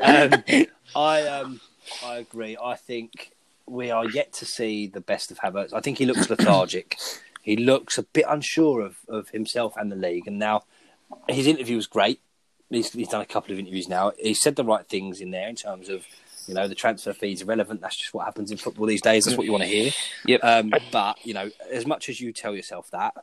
[0.00, 0.44] um,
[0.96, 1.60] I um,
[2.04, 2.56] I agree.
[2.62, 3.32] I think
[3.66, 5.72] we are yet to see the best of Havertz.
[5.72, 6.98] I think he looks lethargic.
[7.42, 10.26] he looks a bit unsure of, of himself and the league.
[10.26, 10.64] And now
[11.28, 12.20] his interview was great.
[12.72, 14.12] He's, he's done a couple of interviews now.
[14.18, 16.04] He said the right things in there in terms of
[16.46, 17.80] you know the transfer fees are relevant.
[17.80, 19.24] That's just what happens in football these days.
[19.24, 19.92] That's what you want to hear.
[20.26, 20.40] Yep.
[20.42, 23.14] Um, but you know, as much as you tell yourself that,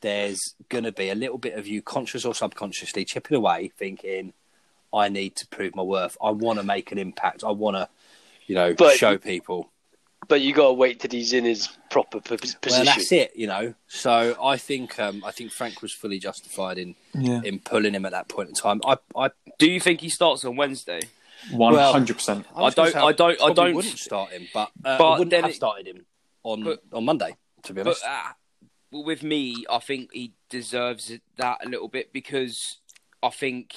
[0.00, 4.32] there's going to be a little bit of you, conscious or subconsciously, chipping away, thinking,
[4.92, 6.16] "I need to prove my worth.
[6.22, 7.42] I want to make an impact.
[7.42, 7.88] I want to,
[8.46, 9.70] you know, But- show people."
[10.28, 12.58] But you got to wait till he's in his proper p- position.
[12.68, 13.32] Well, that's it.
[13.36, 17.58] You know, so I think um, I think Frank was fully justified in Yeah, in
[17.58, 18.80] pulling him at that point in time.
[18.86, 21.00] I I, do you think he starts on Wednesday?
[21.52, 22.46] one hundred percent.
[22.54, 25.06] I, was I gonna don't- I don't- I don't- wouldn't start him, but, uh, But
[25.06, 26.06] I wouldn't then have it- started him
[26.42, 27.36] on But- on Monday.
[27.64, 28.32] To be But honest, uh,
[28.92, 32.78] with me, I think he deserves that a little bit because
[33.22, 33.74] I think.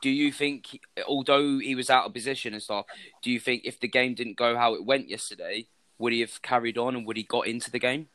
[0.00, 0.78] Do you think,
[1.08, 2.86] although he was out of position and stuff,
[3.20, 5.66] do you think if the game didn't go how it went yesterday,
[5.98, 8.08] would he have carried on and would he got into the game?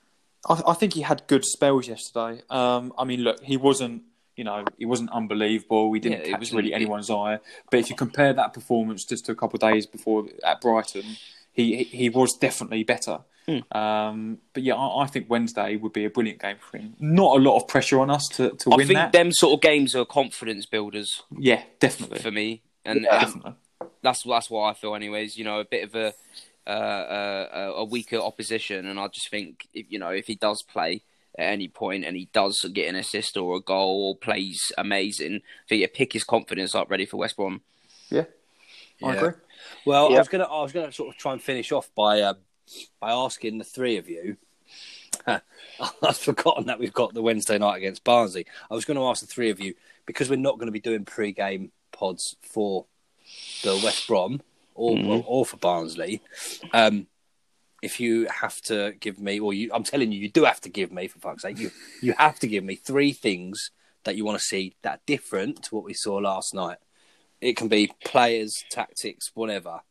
[0.48, 2.42] I, I think he had good spells yesterday.
[2.50, 4.04] Um, I mean, look, he wasn't,
[4.36, 5.92] you know, he wasn't unbelievable.
[5.94, 7.40] He didn't Yeah, it catch was- really anyone's eye.
[7.72, 11.04] But if you compare that performance just to a couple of days before at Brighton,
[11.52, 13.20] he he, he was definitely better.
[13.48, 13.78] Hmm.
[13.78, 16.96] Um, but yeah, I, I think Wednesday would be a brilliant game for him.
[17.00, 19.12] Not a lot of pressure on us to, to I win think that.
[19.12, 22.20] them sort of games are confidence builders yeah, definitely.
[22.20, 23.18] for me, and Yeah.
[23.18, 23.56] um,
[24.02, 25.38] that's that's what I feel, anyways.
[25.38, 26.14] You know, a bit of a
[26.66, 30.62] uh, uh, a weaker opposition, and I just think if you know if he does
[30.62, 31.04] play
[31.38, 35.36] at any point and he does get an assist or a goal or plays amazing,
[35.38, 37.62] I think it pick his confidence up, ready for West Brom.
[38.10, 38.26] Yeah,
[39.02, 39.18] I Yeah.
[39.18, 39.32] agree.
[39.86, 42.36] Well, I was gonna I was gonna sort of try and finish off by uh,
[43.00, 44.38] by asking the three of you.
[45.28, 48.46] I've forgotten that we've got the Wednesday night against Barnsley.
[48.70, 49.74] I was going to ask the three of you
[50.06, 52.86] because we're not going to be doing pre-game pods for
[53.64, 54.42] the West Brom
[54.76, 55.24] or Mhm.
[55.28, 56.22] or for Barnsley.
[56.72, 57.08] Um,
[57.82, 60.70] if you have to give me, or you, I'm telling you, you do have to
[60.70, 61.72] give me, for fuck's sake, you
[62.02, 63.72] you have to give me three things
[64.04, 66.78] that you want to see that are different to what we saw last night
[67.42, 69.82] It can be players, tactics, whatever.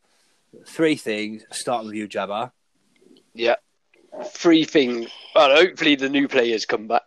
[0.67, 1.45] Three things.
[1.51, 2.53] Starting with you, Jabba.
[3.35, 3.57] Yeah.
[4.25, 5.11] Three things.
[5.35, 7.03] Well, hopefully the new players come back.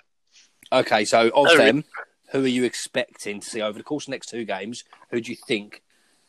[0.72, 1.84] Okay, so of them,
[2.32, 4.84] who are you expecting to see over the course of the next two games?
[5.10, 5.82] Who do you think?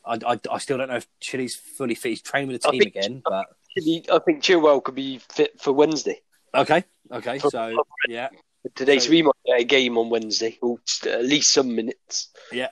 [0.07, 2.11] I, I, I still don't know if Chili's fully fit.
[2.11, 3.47] He's training with the team think- again, but
[3.79, 6.21] I think Chilwell could be fit for Wednesday.
[6.55, 7.39] okay, okay.
[7.39, 8.29] So yeah,
[8.75, 12.29] Today, so, So- we might get a game on Wednesday, or at least some minutes.
[12.53, 12.69] Yeah.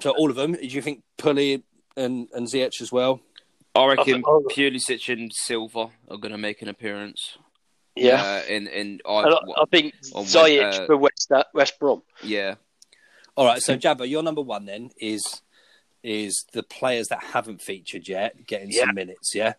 [0.00, 0.52] So all of them.
[0.52, 1.62] Do you think Pulley
[1.96, 3.20] and and Ziyech as well?
[3.74, 4.44] I reckon Oh.
[4.50, 7.38] Pulisic and Silva are going to make an appearance.
[7.94, 8.22] Yeah.
[8.22, 12.02] Uh, in in I, And I, I think on Ziyech uh, for West West Brom.
[12.22, 12.56] yeah.
[13.36, 15.40] All right, so Jabba, your number one then is
[16.02, 18.86] is the players that haven't featured yet getting Yeah.
[18.86, 19.34] some minutes.
[19.34, 19.54] Yeah,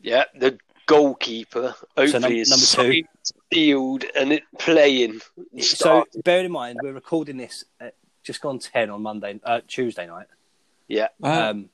[0.00, 2.92] Yeah, the goalkeeper hopefully num- is number two.
[3.02, 3.08] signed,
[3.52, 5.20] sealed and it playing.
[5.58, 6.08] So Start.
[6.24, 10.26] bear in mind, we're recording this at just gone ten on Monday, uh, Tuesday night.
[10.86, 11.70] yeah, Uh, Um,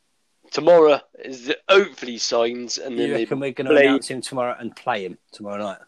[0.52, 3.86] tomorrow is the, hopefully signs, and then you reckon we're going to play.
[3.86, 5.78] announce him tomorrow and play him tomorrow night?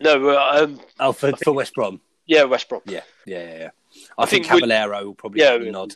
[0.00, 2.00] No, uh, um, Oh, for, for West Brom.
[2.26, 2.80] yeah, West Brom.
[2.86, 3.58] Yeah, yeah, yeah.
[3.58, 3.70] yeah.
[4.18, 5.94] I, I think, think we- Caballero will probably Yeah, have a we- nod.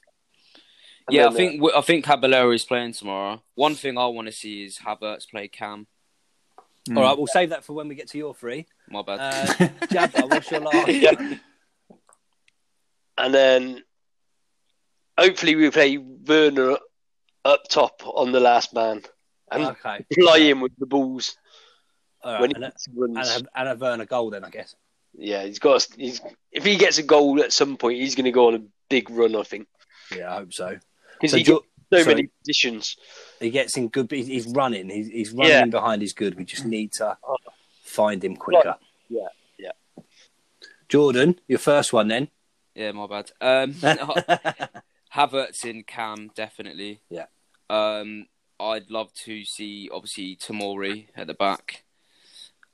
[1.07, 3.43] And Yeah, I then, think I think Caballero is playing tomorrow.
[3.55, 5.87] One thing I want to see is Havertz play Cam.
[6.89, 6.97] mm.
[6.97, 8.67] All right, we'll save that for when we get to your three.
[8.89, 9.19] My bad.
[9.21, 9.47] Uh,
[9.89, 10.89] Jabba, what's your last?
[10.89, 11.37] Yeah.
[13.19, 13.83] and then
[15.19, 16.77] hopefully we play Werner
[17.45, 19.03] up top on the last man
[19.51, 20.05] and Okay.
[20.15, 21.37] fly in with the balls
[22.23, 23.37] All right, when and, a, runs.
[23.37, 24.75] and, a, and a Werner goal then, I guess.
[25.17, 25.87] Yeah, he's got.
[25.97, 26.21] He's
[26.53, 29.11] if he gets a goal at some point, he's going to go on a big
[29.11, 29.37] run.
[29.37, 29.67] I think
[30.15, 30.77] Yeah, I hope so.
[31.15, 32.97] because So he Jo- gets so so- many positions.
[33.41, 34.11] He gets in good.
[34.11, 34.89] He's, he's running.
[34.91, 35.65] He's, he's running Yeah.
[35.67, 36.37] behind his good.
[36.37, 37.17] We just need to
[37.85, 38.77] find him quicker.
[39.09, 39.73] Yeah, yeah.
[40.89, 42.29] Jordan, your first one then.
[42.75, 43.31] yeah, my bad.
[43.41, 43.73] Um,
[45.15, 47.01] Havertz in Cam definitely.
[47.09, 47.27] Yeah.
[47.71, 48.27] Um,
[48.61, 51.84] I'd love to see obviously Tomori at the back.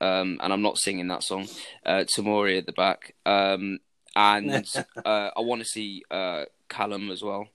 [0.00, 1.48] Um, and I'm not singing that song.
[1.84, 3.14] Uh, Tomori at the back.
[3.26, 3.80] Um,
[4.16, 4.66] and
[5.04, 7.48] uh, I want to see uh, Callum as well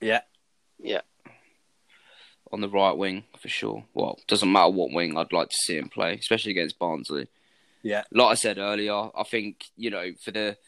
[0.00, 0.20] yeah.
[0.78, 1.00] Yeah,
[2.52, 3.84] on the right wing for sure.
[3.94, 5.16] Well, doesn't matter what wing.
[5.16, 7.28] I'd like to see him play, especially against Barnsley.
[7.82, 8.02] Yeah.
[8.10, 10.58] like I said earlier, I think you know for the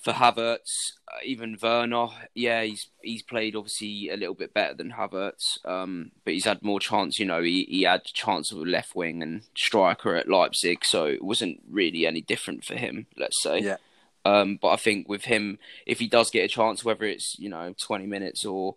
[0.00, 4.92] for Havertz, uh, even Werner, yeah, he's he's played obviously a little bit better than
[4.92, 7.18] Havertz, um, but he's had more chance.
[7.18, 11.04] You know, he he had chance of a left wing and striker at Leipzig, so
[11.04, 13.06] it wasn't really any different for him.
[13.16, 13.76] Let's say, Yeah.
[14.24, 17.48] Um, but I think with him, if he does get a chance, whether it's you
[17.48, 18.76] know twenty minutes or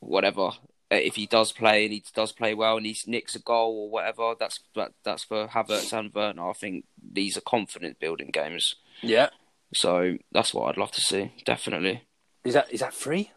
[0.00, 0.50] whatever,
[0.92, 3.84] uh, if he does play and he does play well and he nicks a goal
[3.84, 6.50] or whatever, that's that, that's for Havertz and Werner.
[6.50, 9.30] I think these are confident building games, Yeah.
[9.74, 11.32] So that's what I'd love to see.
[11.44, 12.04] Definitely.
[12.44, 13.30] Is that is that free?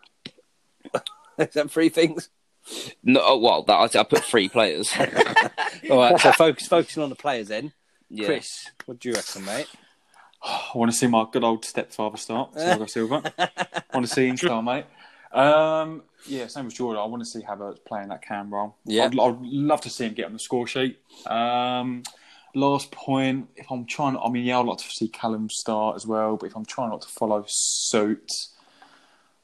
[1.37, 2.29] is that three things?
[3.03, 4.91] No, oh, well, that I, I put three players.
[5.89, 6.19] All right.
[6.19, 7.73] So focus focusing on the players then.
[8.09, 8.25] yeah.
[8.25, 9.67] Chris, what do you reckon, mate?
[10.43, 13.33] I want to see my good old stepfather start, Thiago Silva.
[13.37, 14.85] I want to see him start, mate.
[15.31, 17.01] Um, yeah, same as Jordan.
[17.01, 18.75] I want to see Havertz playing that cam role.
[18.85, 19.05] Yeah.
[19.05, 20.99] I'd, I'd love to see him get on the score sheet.
[21.25, 22.03] Um,
[22.55, 26.05] last point, if I'm trying, I mean, yeah, I'd like to see Callum start as
[26.07, 28.31] well, but if I'm trying not to follow suit,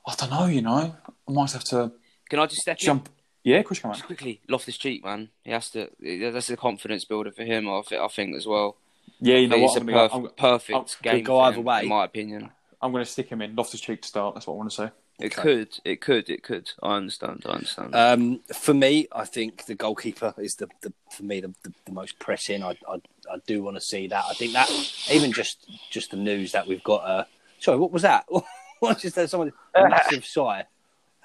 [0.07, 0.95] I don't know, you know,
[1.27, 1.91] I might have to
[2.29, 2.85] Can I just step in?
[2.85, 3.09] jump.
[3.43, 3.93] Yeah, of course you can.
[3.93, 5.29] Just quickly, Loftus Cheek, man.
[5.43, 5.89] He has to.
[5.99, 7.69] That's a confidence builder for him.
[7.69, 8.77] I think, I think as well.
[9.19, 9.77] Yeah, you know it's what?
[9.77, 11.23] a I'm, gonna, perf- I'm, perfect I'll- game.
[11.25, 11.81] go either him, way.
[11.83, 12.51] in my opinion.
[12.81, 14.33] I'm going to stick him in Loftus Cheek to start.
[14.35, 14.89] That's what I want to say.
[15.23, 15.41] It Okay.
[15.41, 16.69] could, it could, it could.
[16.83, 17.45] I understand.
[17.45, 17.95] I understand.
[17.95, 21.93] Um, for me, I think the goalkeeper is the, the for me the, the, the
[21.93, 22.61] most pressing.
[22.61, 22.95] I, I
[23.31, 24.25] I do want to see that.
[24.29, 24.69] I think that
[25.09, 27.05] even just just the news that we've got.
[27.05, 27.23] Uh,
[27.57, 28.25] sorry, what was that?
[28.81, 29.29] what just that?
[29.29, 30.65] Someone a massive sigh.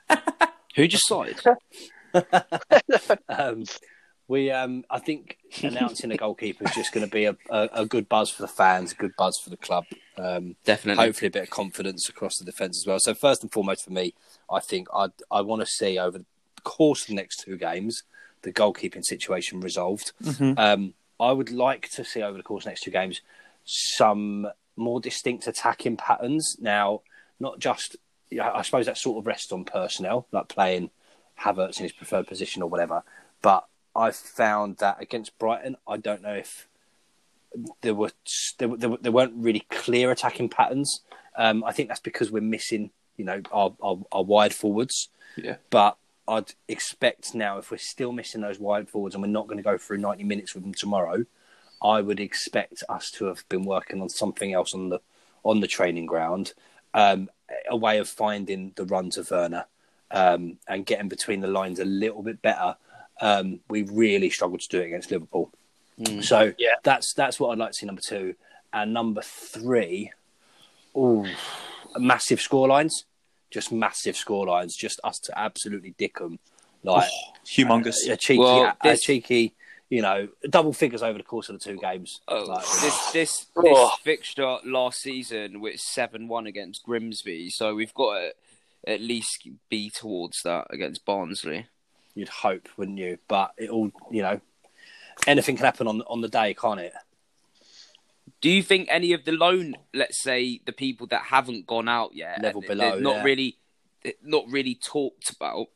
[0.76, 1.40] Who just started?
[3.28, 3.64] Um,
[4.28, 7.86] we um, I think announcing a goalkeeper is just going to be a, a, a
[7.86, 9.86] good buzz for the fans, a good buzz for the club.
[10.16, 11.04] Um, Definitely.
[11.04, 13.00] hopefully a bit of confidence across the defence as well.
[13.00, 14.14] So first and foremost for me,
[14.50, 16.26] I think I I want to see over the
[16.62, 18.02] course of the next two games
[18.42, 20.12] the goalkeeping situation resolved.
[20.58, 23.20] Um, I would like to see over the course of the next two games
[23.64, 26.56] some more distinct attacking patterns.
[26.60, 27.00] Now,
[27.40, 27.96] not just
[28.40, 30.90] I suppose that sort of rests on personnel, like playing
[31.40, 33.02] Havertz in his preferred position or whatever.
[33.40, 33.64] But
[34.04, 36.68] I found that against Brighton, I don't know if
[37.80, 38.12] there were
[38.58, 40.90] there, there, there weren't really clear attacking patterns.
[41.44, 45.08] Um, I think that's because we're missing, you know, our, our, our wide forwards.
[45.36, 45.56] Yeah.
[45.70, 45.96] But
[46.26, 49.70] I'd expect now if we're still missing those wide forwards and we're not going to
[49.70, 51.24] go through ninety minutes with them tomorrow,
[51.80, 55.00] I would expect us to have been working on something else on the
[55.42, 56.52] on the training ground.
[56.94, 57.28] um,
[57.68, 59.66] a way of finding the runs of Werner
[60.10, 62.76] um, and getting between the lines a little bit better.
[63.20, 65.50] Um, we really struggled to do it against Liverpool.
[66.22, 66.74] So Yeah.
[66.84, 68.34] that's that's what I'd like to see number two.
[68.72, 70.12] And number three,
[70.96, 71.26] ooh,
[71.96, 73.04] massive score lines,
[73.50, 76.38] just massive score lines, just us to absolutely dick them,
[76.84, 77.10] like
[77.46, 78.08] Humongous.
[78.08, 79.54] a cheeky, Well, a, this- cheeky,
[79.90, 82.20] you know, double figures over the course of the two games.
[82.28, 83.62] Oh, Like, this this Oh.
[83.62, 88.32] this fixture last season was seven one against Grimsby, so we've got to
[88.86, 91.66] at least be towards that against Barnsley.
[92.14, 93.18] You'd hope, wouldn't you?
[93.28, 94.40] But it all, you know,
[95.26, 96.92] anything can happen on on the day, can't it?
[98.40, 102.14] Do you think any of the loan, let's say the people that haven't gone out
[102.14, 103.22] yet, Level below, not yeah.
[103.24, 103.56] really,
[104.22, 105.66] not really talked about?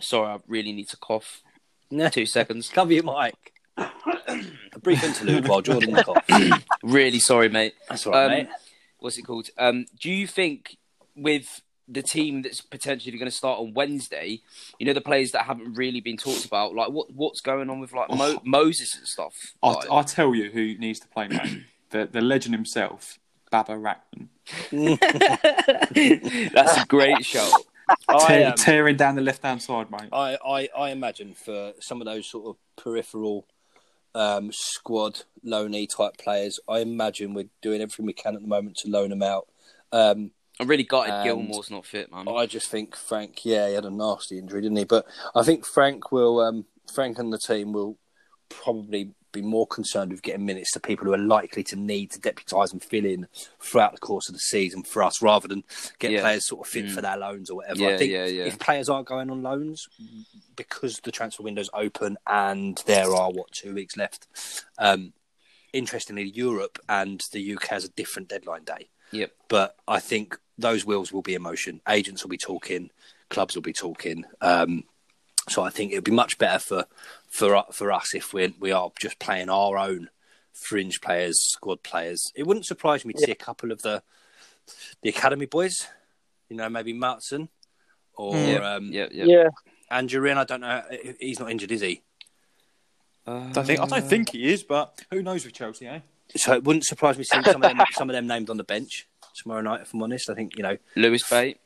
[0.00, 1.42] Sorry, I really need to cough.
[1.90, 2.08] Nah.
[2.10, 2.68] Two seconds.
[2.68, 3.52] Cover your mic.
[3.76, 6.24] a brief interlude while Jordan cough.
[6.82, 7.74] Really sorry, mate.
[7.88, 8.48] That's all right, Um, mate.
[8.98, 9.50] What's it called?
[9.58, 10.76] Um, do you think
[11.14, 14.40] with the team that's potentially going to start on Wednesday,
[14.78, 17.80] you know the players that haven't really been talked about, like what what's going on
[17.80, 19.32] with like Mo- Moses and stuff?
[19.62, 21.62] I'll, Like, I'll tell you who needs to play, mate.
[21.90, 23.18] the, the legend himself,
[23.50, 24.28] Baba Rahman.
[26.52, 27.50] that's a great show.
[28.06, 30.10] I, Tear, um, tearing down the left hand side, mate.
[30.12, 33.46] I, I, I imagine for some of those sort of peripheral
[34.14, 38.76] um, squad loanee type players, I imagine we're doing everything we can at the moment
[38.78, 39.48] to loan them out.
[39.92, 42.28] Um, I'm really gutted And- Gilmour's not fit, man.
[42.28, 44.84] I just think Frank, yeah, he had a nasty injury, didn't he?
[44.84, 47.96] But I think Frank will, um, Frank and the team will
[48.48, 52.18] probably be more concerned with getting minutes to people who are likely to need to
[52.18, 53.26] deputise and fill in
[53.60, 55.62] throughout the course of the season for us, rather than
[55.98, 56.22] get Yeah.
[56.22, 56.94] players sort of fit Mm.
[56.94, 57.78] for their loans or whatever.
[57.80, 58.44] Yeah, I think yeah, yeah.
[58.44, 59.86] if players aren't going on loans
[60.56, 64.26] because the transfer window's open and there are what two weeks left.
[64.78, 65.12] Um,
[65.74, 69.32] interestingly, Europe and the UK has a different deadline day Yep.
[69.48, 71.80] but I think those wheels will be in motion.
[71.88, 72.90] Agents will be talking,
[73.30, 74.24] clubs will be talking.
[74.40, 74.84] Um,
[75.48, 76.86] so I think it would be much better for
[77.28, 80.10] for for us if we we are just playing our own
[80.52, 82.32] fringe players, squad players.
[82.34, 84.02] It wouldn't surprise me to see a couple of the
[85.02, 85.88] the academy boys.
[86.48, 87.48] You know, maybe Martin
[88.14, 89.10] or yeah, um, Yep.
[89.12, 89.28] Yep.
[89.28, 89.48] Yeah.
[89.90, 90.30] Andrew.
[90.30, 90.82] I don't know.
[91.18, 92.02] He's not injured, is he?
[93.26, 96.00] Uh, I think I don't think he is, but who knows with Chelsea, eh?
[96.36, 98.64] So it wouldn't surprise me seeing some of them some of them named on the
[98.64, 99.82] bench tomorrow night.
[99.82, 100.76] If I'm honest, I think you know.
[100.96, 101.58] Lewis Bate.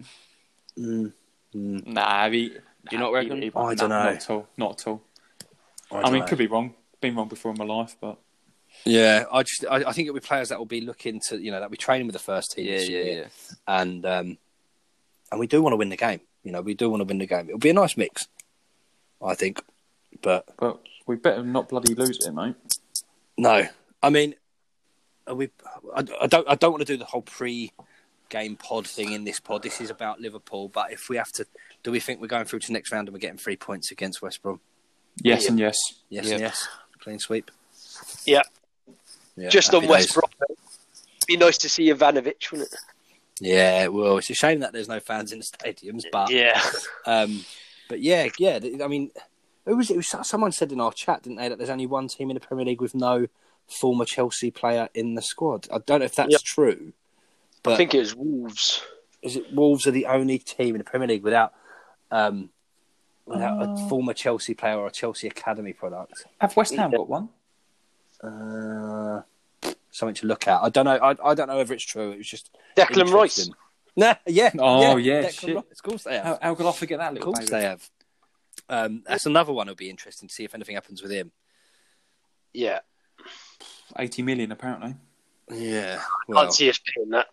[0.78, 1.12] Mm,
[1.54, 2.56] Nah, he, Do
[2.92, 3.42] you not reckon?
[3.42, 4.04] he- I don't know.
[4.04, 4.48] Not at all.
[4.56, 5.02] Not at all.
[5.90, 6.26] I, don't mean, know.
[6.28, 6.74] could be wrong.
[7.00, 8.18] Been wrong before in my life, but
[8.84, 11.50] Yeah, I just I, I think it'll be players that will be looking to you
[11.50, 13.54] know that will be training with the first team Yeah, this yeah, year, yeah.
[13.66, 14.38] and um,
[15.30, 16.20] and we do want to win the game.
[16.44, 17.48] You know, we do want to win the game.
[17.48, 18.28] It'll be a nice mix,
[19.22, 19.62] I think.
[20.22, 22.54] But but we better not bloody lose it, mate.
[23.36, 23.66] no,
[24.02, 24.34] I mean,
[25.26, 25.50] are we
[25.94, 29.40] I, I don't I don't want to do the whole pre-game pod thing in this
[29.40, 29.62] pod.
[29.62, 30.68] This is about Liverpool.
[30.68, 31.46] But if we have to,
[31.82, 33.90] do we think we're going through to the next round and we're getting three points
[33.90, 34.60] against West Brom?
[35.22, 35.48] Yes Yeah.
[35.50, 35.78] and yes.
[36.08, 36.32] Yes, Yeah.
[36.32, 36.68] and yes,
[37.00, 37.50] clean sweep.
[38.26, 38.42] Yeah.
[39.36, 40.14] Yeah, Just on West days.
[40.14, 40.30] Brom.
[41.26, 42.78] Be nice to see Ivanovic, wouldn't it?
[43.40, 46.60] Yeah, well, it's a shame that there's no fans in the stadiums, but yeah.
[47.06, 47.44] Um,
[47.88, 48.60] but yeah, yeah.
[48.82, 49.10] I mean,
[49.66, 49.94] who was it?
[49.94, 52.34] It was someone said in our chat, didn't they, that there's only one team in
[52.34, 53.26] the Premier League with no
[53.68, 55.66] former Chelsea player in the squad.
[55.72, 56.42] I don't know if that's Yep.
[56.42, 56.92] true,
[57.62, 58.82] but I think it was Wolves.
[59.22, 61.52] is it Wolves are the only team in the Premier League without
[62.10, 62.50] um,
[63.26, 66.24] without a former Chelsea player or a Chelsea academy product?
[66.40, 67.28] Have West Ham got one?
[68.22, 69.22] Uh,
[69.90, 70.62] something to look at.
[70.62, 70.96] I don't know.
[70.96, 72.12] I, I don't know whether it's true.
[72.12, 73.38] It was just Declan Rice.
[73.38, 73.54] interesting.
[73.96, 74.50] Nah, yeah.
[74.58, 75.54] Oh, yeah, Declan shit.
[75.56, 75.64] Rice.
[75.72, 76.24] Of course they have.
[76.24, 77.50] How, how could I forget that Of little course baby?
[77.50, 77.90] they have.
[78.68, 79.68] Um, that's another one.
[79.68, 81.30] It'll be interesting to see if anything happens with him.
[82.52, 82.80] Yeah.
[83.96, 84.94] 80 million, apparently.
[85.50, 86.00] Yeah.
[86.28, 87.26] Well, Can't see us paying that.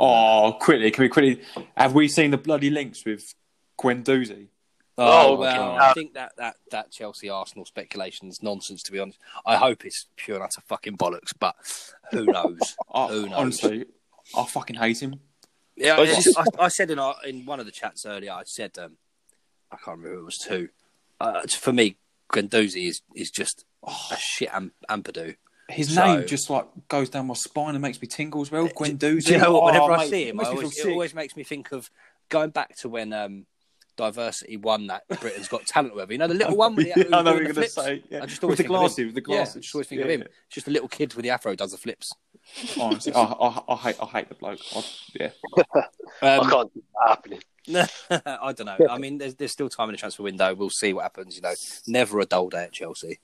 [0.00, 1.42] Oh, quickly, can we quickly?
[1.76, 3.32] Have we seen the bloody links with
[3.80, 4.48] Guendouzi?
[4.98, 8.82] oh, Oh, well, I think that, that, that Chelsea Arsenal speculation is nonsense.
[8.84, 11.32] To be honest, I hope it's pure and utter fucking bollocks.
[11.38, 11.54] But
[12.10, 12.76] who knows?
[12.92, 13.38] Oh, Who knows?
[13.38, 13.84] Honestly,
[14.36, 15.20] I fucking hate him.
[15.76, 18.32] Yeah, I I, just- I, I said in our, in one of the chats earlier,
[18.32, 18.96] I said um,
[19.70, 20.68] I can't remember who it was two.
[21.20, 21.96] Uh, for me,
[22.32, 23.64] Guendouzi is is just
[24.10, 25.36] a shit am- Ampadu.
[25.68, 28.68] His So- name just like goes down my spine and makes me tingle as well.
[28.68, 29.62] Gwen Do you know what?
[29.62, 31.44] Oh, Whenever I mate, see him, I makes me feel always, it always makes me
[31.44, 31.90] think of
[32.28, 33.46] going back to when um,
[33.96, 36.12] Diversity won that Britain's Got Talent, whatever.
[36.12, 38.22] You know, the little one with the, Yeah, I know what you're gonna say, yeah.
[38.22, 38.80] I just With always the think of him.
[38.80, 40.20] glasses, with the Yeah, I just always think Yeah, of him.
[40.20, 40.26] yeah.
[40.46, 42.12] It's just a little kid with the afro does the flips.
[42.78, 44.60] Honestly, I, I, I hate, I hate the bloke.
[44.76, 44.84] I,
[45.18, 45.30] yeah,
[46.22, 47.40] I Um, can't see that happening.
[48.26, 48.86] I don't know.
[48.90, 50.54] I mean, there's there's still time in the transfer window.
[50.54, 51.36] We'll see what happens.
[51.36, 51.54] You know,
[51.86, 53.18] never a dull day at Chelsea.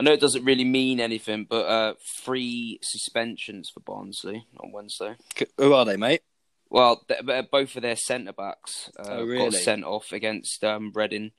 [0.00, 5.14] I know it doesn't really mean anything, but uh, three suspensions for Barnsley on Wednesday.
[5.58, 6.22] Who are they, mate?
[6.70, 10.90] Well, th- th- both of their centre backs uh, Oh, got sent off against um,
[10.94, 11.32] Reading,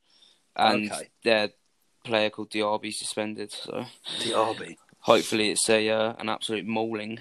[0.56, 1.10] and Okay.
[1.24, 1.50] their
[2.06, 3.52] player called Diaby suspended.
[3.52, 3.86] So
[4.20, 4.78] Diaby.
[5.00, 7.20] hopefully it's a uh, an absolute mauling.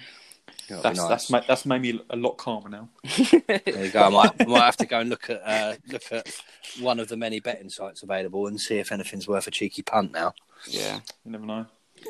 [0.69, 2.89] That's that's ma- that's made me a lot calmer now.
[3.47, 4.03] There you go.
[4.03, 6.27] I might, I might have to go and look at uh, look at
[6.79, 10.11] one of the many betting sites available and see if anything's worth a cheeky punt
[10.13, 10.33] now
[10.67, 11.65] Yeah, You never know.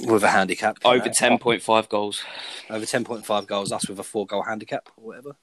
[0.06, 0.78] with a handicap.
[0.86, 1.12] over know.
[1.14, 2.24] ten point five goals.
[2.70, 3.72] over ten point five goals.
[3.72, 5.36] Us with a four goal handicap or whatever.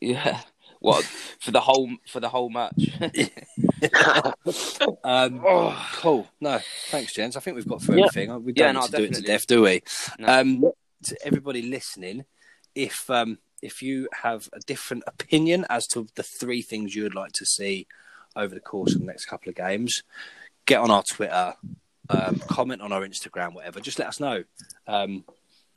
[0.00, 0.40] Yeah,
[0.80, 2.90] what for the whole for the whole match?
[5.04, 5.40] Um,
[5.94, 6.28] Cool.
[6.40, 7.36] No, thanks, gents.
[7.36, 8.06] I think we've got through Yeah.
[8.06, 8.44] everything.
[8.44, 9.82] We don't Yeah, need no, to do it to death, do we?
[10.18, 10.28] No.
[10.40, 10.64] Um,
[11.04, 12.24] to everybody listening,
[12.74, 17.14] if um, if you have a different opinion as to the three things you would
[17.14, 17.86] like to see
[18.34, 20.02] over the course of the next couple of games,
[20.66, 21.54] get on our Twitter,
[22.10, 23.80] um, comment on our Instagram, whatever.
[23.80, 24.44] Just let us know.
[24.86, 25.24] Um,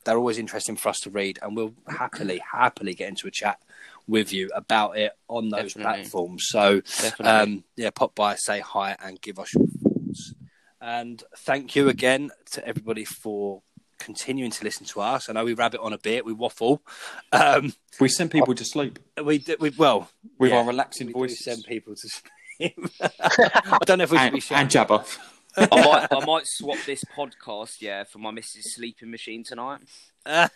[0.04, 3.58] they're always interesting for us to read, and we'll happily, happily get into a chat
[4.06, 5.82] with you about it on those Definitely.
[5.82, 6.46] platforms.
[6.46, 6.80] So,
[7.20, 10.34] um, yeah, pop by, say hi, and give us your thoughts.
[10.80, 13.62] And thank you again to everybody for
[14.06, 15.28] continuing to listen to us.
[15.28, 16.80] I know we rabbit on a bit, we waffle.
[17.32, 21.18] Um, We send people to sleep we, we well with yeah, our relaxing we do
[21.18, 22.78] voices send people to sleep.
[23.00, 24.62] I don't know if we should and, be shouting.
[24.62, 25.18] and Jabba.
[25.58, 29.80] I might I might swap this podcast, yeah, for my missus' sleeping machine tonight.
[30.26, 30.48] well,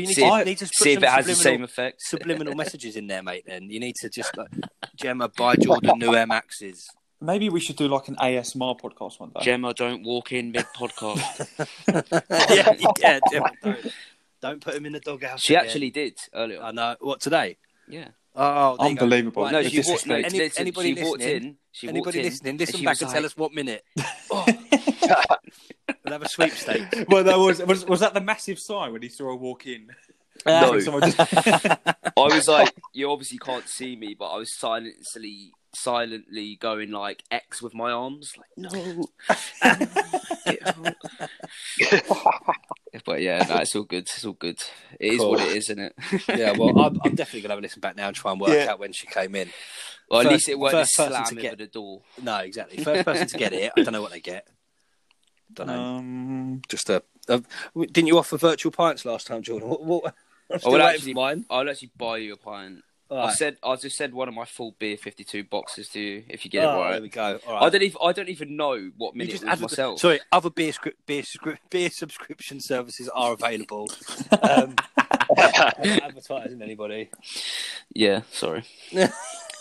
[0.00, 2.02] you need See to, if- need to put See if it has the same effect.
[2.02, 3.44] subliminal messages in there, mate.
[3.46, 4.50] Then you need to just like
[4.96, 6.88] Gemma buy Jordan new Air Maxes.
[7.20, 9.40] Maybe we should do like an ASMR podcast one day.
[9.42, 11.46] Gemma, don't walk in mid podcast.
[12.50, 13.86] yeah, yeah, Gemma, don't,
[14.40, 15.42] don't put him in the doghouse.
[15.42, 15.66] she again.
[15.66, 16.62] actually did earlier.
[16.62, 16.96] I know.
[17.00, 17.58] What today?
[17.88, 18.08] Yeah.
[18.34, 19.02] Oh, oh there you go.
[19.04, 19.42] Unbelievable.
[19.42, 20.06] Right, No, It's she walked.
[20.06, 20.14] No.
[20.14, 21.42] Any- listen, anybody she walked listening?
[21.44, 21.56] in.
[21.72, 23.84] She Anybody walked in, listening, listen back was and tell us what minute.
[24.30, 24.44] Oh.
[24.46, 27.04] we'll have a sweepstakes.
[27.08, 29.88] well, that was, was was that the massive sign when he saw her walk in?
[30.46, 30.78] No.
[30.80, 36.56] Someone just- I was like, you obviously can't see me, but I was silently, silently
[36.56, 39.06] going like X with my arms, like no.
[43.04, 44.02] But yeah, no, it's all good.
[44.02, 44.60] It's all good.
[44.98, 45.30] It is Cool.
[45.30, 45.94] what it is, isn't it?
[46.28, 48.50] yeah, well, I'm, I'm definitely gonna have a listen back now and try and work
[48.50, 48.72] Yeah.
[48.72, 49.48] out when she came in.
[50.10, 52.02] Well, at First- least it weren't a first slam to get- over the door.
[52.22, 52.82] No, exactly.
[52.82, 53.72] First person to get it.
[53.76, 54.48] I don't know what they get.
[55.52, 55.80] Don't know.
[55.96, 57.42] um, Just a, a.
[57.76, 59.68] Didn't you offer virtual pints last time, Jordan?
[59.68, 59.84] What?
[59.84, 60.14] what
[60.52, 61.44] I'm still well, waiting actually- for mine.
[61.48, 62.82] I'll actually buy you a pint.
[63.10, 66.44] I said, I just said one of my full beer fifty-two boxes to you if
[66.44, 67.02] you get Oh, it There right.
[67.02, 67.40] we go.
[67.46, 67.62] All right.
[67.64, 69.98] I don't even, I don't even know what You minute just it was adver- myself.
[69.98, 73.90] Sorry, other beer, scri- beer, scri- beer subscription services are available.
[74.42, 77.10] Um, I'm not advertising anybody.
[77.94, 78.64] Yeah, sorry.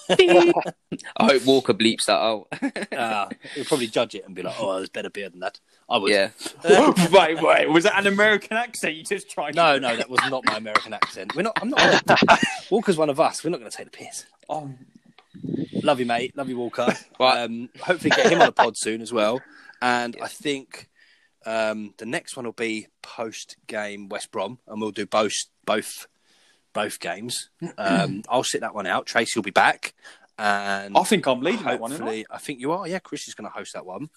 [0.10, 0.54] I
[1.20, 2.48] hope Walker bleeps that out.
[2.92, 5.98] Uh, he'll probably judge it and be like, "Oh, there's better beer than that." I
[5.98, 6.12] would.
[6.12, 6.30] yeah.
[7.12, 9.56] wait, wait, was that an American accent you just tried?
[9.56, 11.36] No, no, that was not my American accent.
[11.36, 11.58] We're not.
[11.62, 12.04] I'm not.
[12.70, 13.44] Walker's one of us.
[13.44, 14.26] We're not going to take the piss.
[14.48, 14.72] Oh,
[15.84, 16.36] Love you, mate.
[16.36, 16.94] Love you, Walker.
[17.20, 17.44] Right.
[17.44, 19.42] Um, hopefully, get him on the pod soon as well.
[19.82, 20.90] And I think
[21.46, 25.34] um, the next one will be post game West Brom, and we'll do both
[25.66, 26.08] both
[26.74, 27.50] both games.
[27.78, 29.06] Um, I'll sit that one out.
[29.06, 29.94] Tracy will be back,
[30.38, 31.92] and I think I'm leading that one.
[31.92, 32.06] isn't I?
[32.06, 32.88] hopefully, I think you are.
[32.88, 34.10] Yeah, Chris is going to host that one.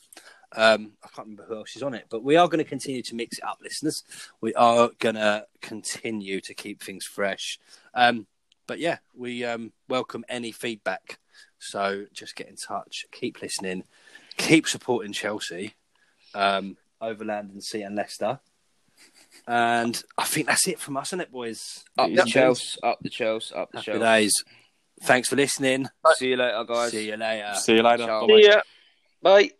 [0.54, 3.02] Um, I can't remember who else is on it, but we are going to continue
[3.02, 4.04] to mix it up, listeners.
[4.40, 7.58] We are going to continue to keep things fresh.
[7.94, 8.26] Um,
[8.66, 11.18] but yeah, we um, welcome any feedback.
[11.58, 13.84] So just get in touch, keep listening,
[14.36, 15.74] keep supporting Chelsea,
[16.34, 18.40] um, Overland and Sea and Leicester.
[19.46, 21.84] And I think that's it from us, isn't it, boys?
[21.98, 22.26] Up the Yep.
[22.26, 24.00] Chelsea, up the Chelsea, up the Happy Chelsea.
[24.00, 24.32] days.
[25.02, 25.88] Thanks for listening.
[26.16, 26.92] See you later, guys.
[26.92, 27.54] See you later.
[27.54, 28.06] See you later.
[28.06, 28.26] Ciao.
[28.26, 28.60] See ya.
[29.20, 29.50] Bye.